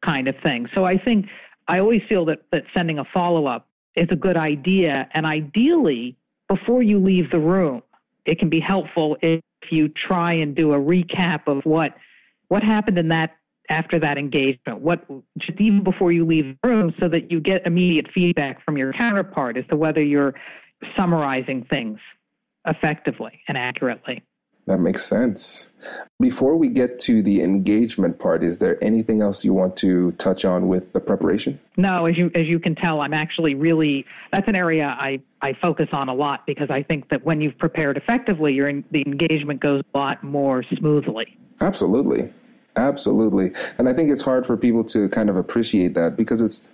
kind 0.06 0.28
of 0.28 0.36
thing. 0.44 0.68
So 0.76 0.86
i 0.86 0.98
think 0.98 1.26
i 1.68 1.80
always 1.80 2.02
feel 2.08 2.24
that 2.26 2.44
that 2.52 2.64
sending 2.74 3.00
a 3.00 3.04
follow-up 3.14 3.68
is 3.96 4.08
a 4.12 4.16
good 4.16 4.38
idea 4.38 5.10
and 5.14 5.26
ideally 5.26 6.16
before 6.48 6.84
you 6.84 7.00
leave 7.00 7.30
the 7.32 7.40
room 7.40 7.82
it 8.26 8.38
can 8.38 8.50
be 8.50 8.60
helpful 8.60 9.18
if 9.22 9.42
you 9.72 9.90
try 9.90 10.34
and 10.34 10.56
do 10.56 10.74
a 10.74 10.78
recap 10.78 11.48
of 11.48 11.64
what 11.66 11.96
what 12.50 12.64
happened 12.64 12.98
in 12.98 13.08
that 13.10 13.32
after 13.70 14.00
that 14.00 14.18
engagement. 14.18 14.80
What 14.80 15.06
just 15.40 15.60
even 15.60 15.84
before 15.84 16.12
you 16.12 16.26
leave 16.26 16.56
the 16.62 16.68
room 16.68 16.94
so 17.00 17.10
that 17.10 17.32
you 17.32 17.40
get 17.40 17.66
immediate 17.66 18.08
feedback 18.14 18.64
from 18.64 18.78
your 18.78 18.94
counterpart 18.94 19.58
as 19.58 19.66
to 19.70 19.76
whether 19.76 20.02
you're 20.02 20.34
summarizing 20.96 21.66
things 21.70 22.00
effectively 22.66 23.42
and 23.48 23.58
accurately 23.58 24.22
that 24.68 24.80
makes 24.80 25.04
sense. 25.04 25.70
Before 26.20 26.58
we 26.58 26.68
get 26.68 27.00
to 27.02 27.22
the 27.22 27.42
engagement 27.42 28.20
part, 28.20 28.44
is 28.44 28.58
there 28.58 28.82
anything 28.84 29.22
else 29.22 29.46
you 29.46 29.54
want 29.54 29.78
to 29.78 30.12
touch 30.14 30.44
on 30.44 30.68
with 30.68 30.92
the 30.92 31.00
preparation? 31.00 31.60
No, 31.78 32.06
as 32.06 32.18
you 32.18 32.30
as 32.36 32.48
you 32.48 32.60
can 32.60 32.76
tell, 32.76 33.00
I'm 33.02 33.14
actually 33.14 33.56
really 33.56 34.06
that's 34.32 34.48
an 34.48 34.56
area 34.56 34.96
I 35.00 35.20
I 35.42 35.54
focus 35.62 35.88
on 35.94 36.10
a 36.10 36.14
lot 36.14 36.46
because 36.46 36.70
I 36.70 36.84
think 36.84 37.10
that 37.10 37.24
when 37.24 37.40
you've 37.40 37.58
prepared 37.58 37.98
effectively, 37.98 38.54
your 38.54 38.72
the 38.92 39.04
engagement 39.06 39.62
goes 39.62 39.84
a 39.94 39.98
lot 39.98 40.24
more 40.24 40.64
smoothly. 40.78 41.38
Absolutely. 41.62 42.32
Absolutely. 42.78 43.52
And 43.80 43.90
I 43.90 43.94
think 43.94 44.12
it's 44.12 44.22
hard 44.22 44.46
for 44.46 44.56
people 44.56 44.84
to 44.86 45.10
kind 45.10 45.30
of 45.30 45.36
appreciate 45.36 45.96
that 45.96 46.16
because 46.16 46.44
it's 46.44 46.70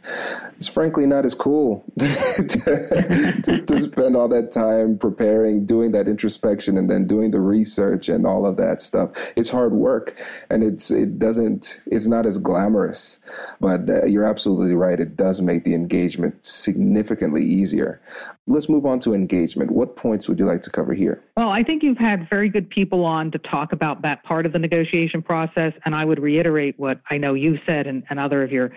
it's 0.58 0.68
frankly 0.68 1.08
not 1.08 1.26
as 1.26 1.34
cool 1.34 1.84
to, 2.00 3.64
to, 3.66 3.82
spend 3.82 4.16
all 4.16 4.28
that 4.28 4.52
time 4.52 4.98
preparing, 4.98 5.66
doing 5.66 5.92
that 5.92 6.08
introspection 6.08 6.78
and 6.78 6.90
then 6.90 7.08
doing 7.08 7.32
the 7.32 7.40
research 7.40 8.10
and 8.10 8.26
all 8.26 8.46
of 8.46 8.58
that 8.58 8.82
stuff. 8.82 9.12
It's 9.36 9.50
hard 9.50 9.72
work 9.72 10.22
and 10.50 10.62
it's 10.62 10.92
it 10.92 11.20
doesn't 11.20 11.80
it's 11.86 12.06
not 12.06 12.26
as 12.26 12.38
glamorous. 12.38 13.20
But 13.62 13.90
uh, 13.90 14.06
you're 14.06 14.26
absolutely 14.26 14.76
right. 14.76 15.00
It 15.00 15.16
does 15.16 15.42
make 15.42 15.64
the 15.64 15.74
engagement 15.74 16.46
significantly 16.46 17.46
easier. 17.46 18.02
Let's 18.46 18.68
move 18.68 18.86
on 18.86 19.00
to 19.02 19.14
engagement. 19.14 19.72
What 19.72 19.96
points 19.96 20.28
would 20.28 20.38
you 20.38 20.46
like 20.46 20.62
to 20.64 20.70
cover 20.70 20.94
here? 20.94 21.24
Well, 21.38 21.50
I 21.50 21.64
think 21.64 21.82
you've 21.82 21.98
had 21.98 22.30
very 22.30 22.50
good 22.50 22.70
people 22.70 23.06
on 23.06 23.32
to 23.32 23.38
talk 23.38 23.72
about 23.72 24.02
that 24.02 24.22
part 24.24 24.46
of 24.46 24.52
the 24.52 24.60
negotiation 24.60 25.22
process. 25.22 25.72
And 25.86 25.93
I 25.94 26.06
would 26.06 26.22
reiterate 26.22 26.80
what 26.80 27.02
I 27.10 27.18
know 27.18 27.34
you 27.34 27.58
said 27.66 27.88
and, 27.88 28.04
and 28.10 28.20
other 28.20 28.44
of 28.44 28.52
your, 28.52 28.72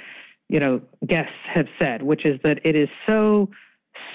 you 0.49 0.61
know, 0.61 0.81
guests 1.07 1.33
have 1.55 1.67
said, 1.79 2.03
which 2.03 2.25
is 2.25 2.41
that 2.43 2.61
it 2.65 2.77
is 2.77 2.89
so, 3.07 3.49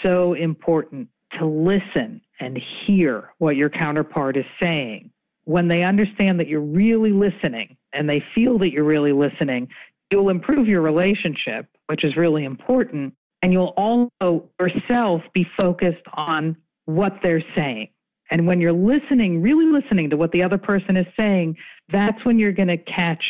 so 0.04 0.34
important 0.34 1.08
to 1.40 1.46
listen 1.46 2.22
and 2.40 2.60
hear 2.86 3.30
what 3.38 3.56
your 3.56 3.70
counterpart 3.70 4.38
is 4.38 4.46
saying. 4.60 5.12
When 5.46 5.68
they 5.68 5.84
understand 5.84 6.40
that 6.40 6.48
you're 6.48 6.62
really 6.62 7.12
listening 7.12 7.78
and 7.94 8.08
they 8.08 8.24
feel 8.36 8.58
that 8.60 8.72
you're 8.72 8.84
really 8.84 9.14
listening, 9.14 9.68
you'll 10.12 10.30
improve 10.30 10.68
your 10.68 10.82
relationship, 10.82 11.68
which 11.88 12.04
is 12.04 12.16
really 12.16 12.44
important 12.44 13.14
and 13.42 13.52
you'll 13.52 13.74
also 13.78 14.48
yourself 14.60 15.22
be 15.34 15.46
focused 15.58 16.06
on 16.14 16.56
what 16.86 17.14
they're 17.24 17.44
saying. 17.56 17.90
And 18.32 18.48
when 18.48 18.60
you're 18.62 18.74
listening, 18.74 19.42
really 19.42 19.66
listening 19.66 20.10
to 20.10 20.18
what 20.18 20.32
the 20.32 20.42
other 20.42 20.58
person 20.58 20.98
is 20.98 21.06
saying, 21.18 21.58
that's 21.92 22.26
when 22.26 22.40
you're 22.40 22.54
going 22.54 22.70
to 22.70 22.78
catch 22.78 23.24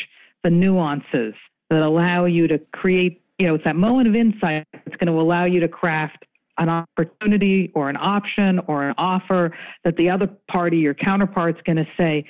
the 0.43 0.49
nuances 0.49 1.33
that 1.69 1.81
allow 1.81 2.25
you 2.25 2.47
to 2.47 2.59
create, 2.73 3.21
you 3.39 3.47
know, 3.47 3.55
it's 3.55 3.63
that 3.63 3.75
moment 3.75 4.07
of 4.07 4.15
insight 4.15 4.65
that's 4.73 4.95
going 4.97 5.07
to 5.07 5.19
allow 5.19 5.45
you 5.45 5.59
to 5.59 5.67
craft 5.67 6.25
an 6.57 6.69
opportunity 6.69 7.71
or 7.73 7.89
an 7.89 7.97
option 7.97 8.59
or 8.67 8.87
an 8.87 8.95
offer 8.97 9.55
that 9.83 9.95
the 9.97 10.09
other 10.09 10.29
party, 10.49 10.77
your 10.77 10.93
counterpart's 10.93 11.61
going 11.65 11.77
to 11.77 11.87
say, 11.97 12.23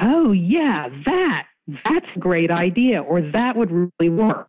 oh, 0.00 0.32
yeah, 0.32 0.88
that, 1.04 1.46
that's 1.84 2.06
a 2.16 2.18
great 2.18 2.50
idea, 2.50 3.02
or 3.02 3.20
that 3.20 3.56
would 3.56 3.70
really 3.70 4.10
work 4.10 4.48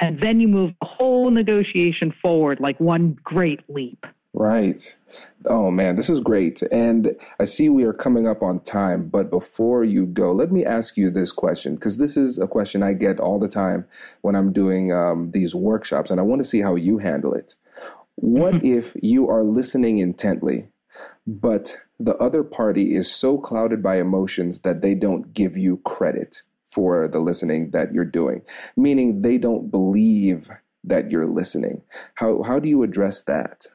and 0.00 0.18
then 0.20 0.40
you 0.40 0.48
move 0.48 0.72
the 0.80 0.86
whole 0.86 1.30
negotiation 1.30 2.12
forward 2.22 2.58
like 2.58 2.80
one 2.80 3.16
great 3.22 3.60
leap. 3.68 4.04
Right. 4.32 4.96
Oh 5.46 5.70
man, 5.70 5.96
this 5.96 6.08
is 6.08 6.20
great. 6.20 6.62
And 6.70 7.16
I 7.40 7.44
see 7.44 7.68
we 7.68 7.84
are 7.84 7.92
coming 7.92 8.28
up 8.28 8.42
on 8.42 8.60
time, 8.60 9.08
but 9.08 9.28
before 9.28 9.82
you 9.82 10.06
go, 10.06 10.32
let 10.32 10.52
me 10.52 10.64
ask 10.64 10.96
you 10.96 11.10
this 11.10 11.32
question 11.32 11.74
because 11.74 11.96
this 11.96 12.16
is 12.16 12.38
a 12.38 12.46
question 12.46 12.82
I 12.82 12.92
get 12.92 13.18
all 13.18 13.40
the 13.40 13.48
time 13.48 13.86
when 14.20 14.36
I'm 14.36 14.52
doing 14.52 14.92
um, 14.92 15.32
these 15.32 15.54
workshops, 15.54 16.10
and 16.10 16.20
I 16.20 16.22
want 16.22 16.40
to 16.40 16.48
see 16.48 16.60
how 16.60 16.76
you 16.76 16.98
handle 16.98 17.34
it. 17.34 17.56
What 18.14 18.54
mm-hmm. 18.54 18.66
if 18.78 18.96
you 19.02 19.28
are 19.28 19.42
listening 19.42 19.98
intently, 19.98 20.68
but 21.26 21.76
the 21.98 22.16
other 22.16 22.44
party 22.44 22.94
is 22.94 23.10
so 23.10 23.36
clouded 23.36 23.82
by 23.82 23.98
emotions 23.98 24.60
that 24.60 24.80
they 24.80 24.94
don't 24.94 25.34
give 25.34 25.56
you 25.56 25.78
credit? 25.78 26.42
for 26.70 27.08
the 27.08 27.18
listening 27.18 27.70
that 27.72 27.92
you're 27.92 28.04
doing, 28.04 28.42
meaning 28.76 29.22
they 29.22 29.36
don't 29.36 29.70
believe 29.70 30.50
that 30.84 31.10
you're 31.10 31.26
listening. 31.26 31.82
How, 32.14 32.42
how 32.42 32.58
do 32.58 32.68
you 32.68 32.82
address 32.84 33.22
that? 33.22 33.66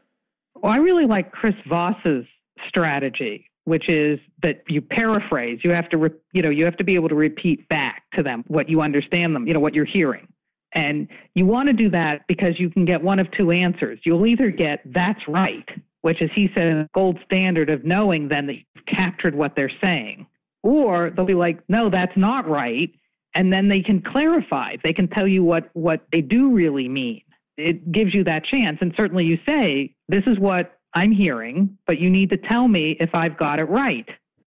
Well, 0.55 0.71
I 0.71 0.77
really 0.77 1.05
like 1.05 1.31
Chris 1.31 1.55
Voss's 1.69 2.25
strategy, 2.67 3.49
which 3.65 3.89
is 3.89 4.19
that 4.41 4.63
you 4.67 4.81
paraphrase. 4.81 5.59
You 5.63 5.71
have 5.71 5.89
to, 5.89 5.97
re- 5.97 6.09
you 6.33 6.41
know, 6.41 6.49
you 6.49 6.65
have 6.65 6.77
to 6.77 6.83
be 6.83 6.95
able 6.95 7.09
to 7.09 7.15
repeat 7.15 7.67
back 7.69 8.03
to 8.13 8.23
them 8.23 8.43
what 8.47 8.69
you 8.69 8.81
understand 8.81 9.35
them, 9.35 9.47
you 9.47 9.53
know, 9.53 9.59
what 9.59 9.73
you're 9.73 9.85
hearing. 9.85 10.27
And 10.73 11.07
you 11.35 11.45
want 11.45 11.67
to 11.67 11.73
do 11.73 11.89
that 11.91 12.27
because 12.27 12.59
you 12.59 12.69
can 12.69 12.85
get 12.85 13.01
one 13.01 13.17
of 13.19 13.27
two 13.31 13.51
answers. 13.51 13.99
You'll 14.05 14.25
either 14.25 14.51
get 14.51 14.81
that's 14.93 15.21
right, 15.27 15.67
which 16.01 16.21
is 16.21 16.29
he 16.35 16.49
said 16.53 16.67
a 16.67 16.89
gold 16.93 17.17
standard 17.25 17.69
of 17.69 17.85
knowing 17.85 18.27
then 18.27 18.45
that 18.47 18.55
you've 18.55 18.85
captured 18.85 19.35
what 19.35 19.55
they're 19.55 19.71
saying. 19.81 20.27
Or 20.63 21.11
they'll 21.15 21.25
be 21.25 21.33
like, 21.33 21.59
no, 21.69 21.89
that's 21.89 22.15
not 22.17 22.49
right. 22.49 22.89
And 23.35 23.53
then 23.53 23.69
they 23.69 23.81
can 23.81 24.01
clarify. 24.01 24.75
They 24.83 24.93
can 24.93 25.07
tell 25.07 25.27
you 25.27 25.43
what, 25.43 25.69
what 25.73 26.05
they 26.11 26.21
do 26.21 26.51
really 26.51 26.89
mean. 26.89 27.21
It 27.57 27.91
gives 27.91 28.13
you 28.13 28.23
that 28.25 28.43
chance. 28.45 28.77
And 28.81 28.93
certainly 28.97 29.23
you 29.23 29.37
say, 29.45 29.95
this 30.07 30.23
is 30.27 30.39
what 30.39 30.77
I'm 30.93 31.11
hearing, 31.11 31.77
but 31.87 31.99
you 31.99 32.09
need 32.09 32.29
to 32.31 32.37
tell 32.37 32.67
me 32.67 32.97
if 32.99 33.13
I've 33.13 33.37
got 33.37 33.59
it 33.59 33.65
right. 33.65 34.07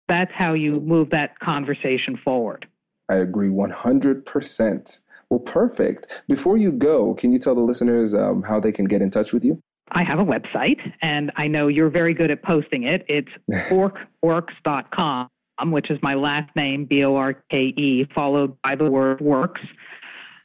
That's 0.08 0.30
how 0.34 0.54
you 0.54 0.80
move 0.80 1.10
that 1.10 1.38
conversation 1.38 2.18
forward. 2.24 2.66
I 3.08 3.16
agree 3.16 3.48
100%. 3.48 4.98
Well, 5.30 5.40
perfect. 5.40 6.22
Before 6.28 6.56
you 6.56 6.72
go, 6.72 7.14
can 7.14 7.32
you 7.32 7.38
tell 7.38 7.54
the 7.54 7.60
listeners 7.60 8.14
um, 8.14 8.42
how 8.42 8.58
they 8.58 8.72
can 8.72 8.86
get 8.86 9.02
in 9.02 9.10
touch 9.10 9.32
with 9.32 9.44
you? 9.44 9.60
I 9.92 10.04
have 10.04 10.18
a 10.18 10.24
website, 10.24 10.78
and 11.02 11.32
I 11.36 11.48
know 11.48 11.68
you're 11.68 11.90
very 11.90 12.14
good 12.14 12.30
at 12.30 12.42
posting 12.42 12.84
it. 12.84 13.04
It's 13.08 13.28
borkeworks.com 13.70 15.28
which 15.68 15.90
is 15.90 15.98
my 16.02 16.14
last 16.14 16.54
name, 16.56 16.86
B 16.86 17.04
O 17.04 17.16
R 17.16 17.34
K 17.50 17.58
E, 17.58 18.06
followed 18.14 18.56
by 18.62 18.76
the 18.76 18.90
word 18.90 19.20
works. 19.20 19.60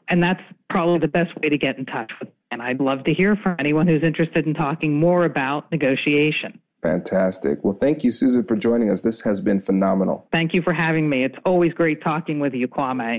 And 0.10 0.22
that's 0.22 0.42
probably 0.70 1.00
the 1.00 1.08
best 1.08 1.32
way 1.42 1.50
to 1.50 1.58
get 1.58 1.78
in 1.78 1.86
touch 1.86 2.12
with. 2.20 2.30
And 2.56 2.64
I'd 2.64 2.80
love 2.80 3.04
to 3.04 3.14
hear 3.14 3.36
from 3.36 3.58
anyone 3.60 3.86
who's 3.86 4.02
interested 4.02 4.48
in 4.48 4.54
talking 4.54 4.98
more 4.98 5.26
about 5.26 5.70
negotiation. 5.74 6.58
Fantastic. 6.82 7.62
Well, 7.66 7.74
thank 7.74 8.02
you, 8.02 8.12
Susan, 8.12 8.46
for 8.46 8.56
joining 8.56 8.90
us. 8.90 9.02
This 9.02 9.20
has 9.24 9.42
been 9.42 9.60
phenomenal. 9.60 10.26
Thank 10.32 10.54
you 10.54 10.62
for 10.62 10.72
having 10.72 11.10
me. 11.10 11.26
It's 11.26 11.36
always 11.44 11.74
great 11.74 12.02
talking 12.02 12.40
with 12.40 12.54
you, 12.54 12.70
Kwame. 12.70 13.18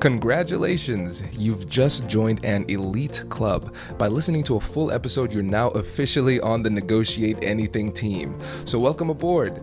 Congratulations! 0.00 1.22
You've 1.32 1.66
just 1.70 2.06
joined 2.06 2.44
an 2.44 2.66
elite 2.68 3.24
club. 3.30 3.74
By 3.96 4.08
listening 4.08 4.44
to 4.44 4.56
a 4.56 4.60
full 4.60 4.92
episode, 4.92 5.32
you're 5.32 5.42
now 5.42 5.68
officially 5.70 6.38
on 6.40 6.62
the 6.62 6.68
Negotiate 6.68 7.38
Anything 7.40 7.92
team. 7.92 8.38
So, 8.66 8.78
welcome 8.78 9.08
aboard. 9.08 9.62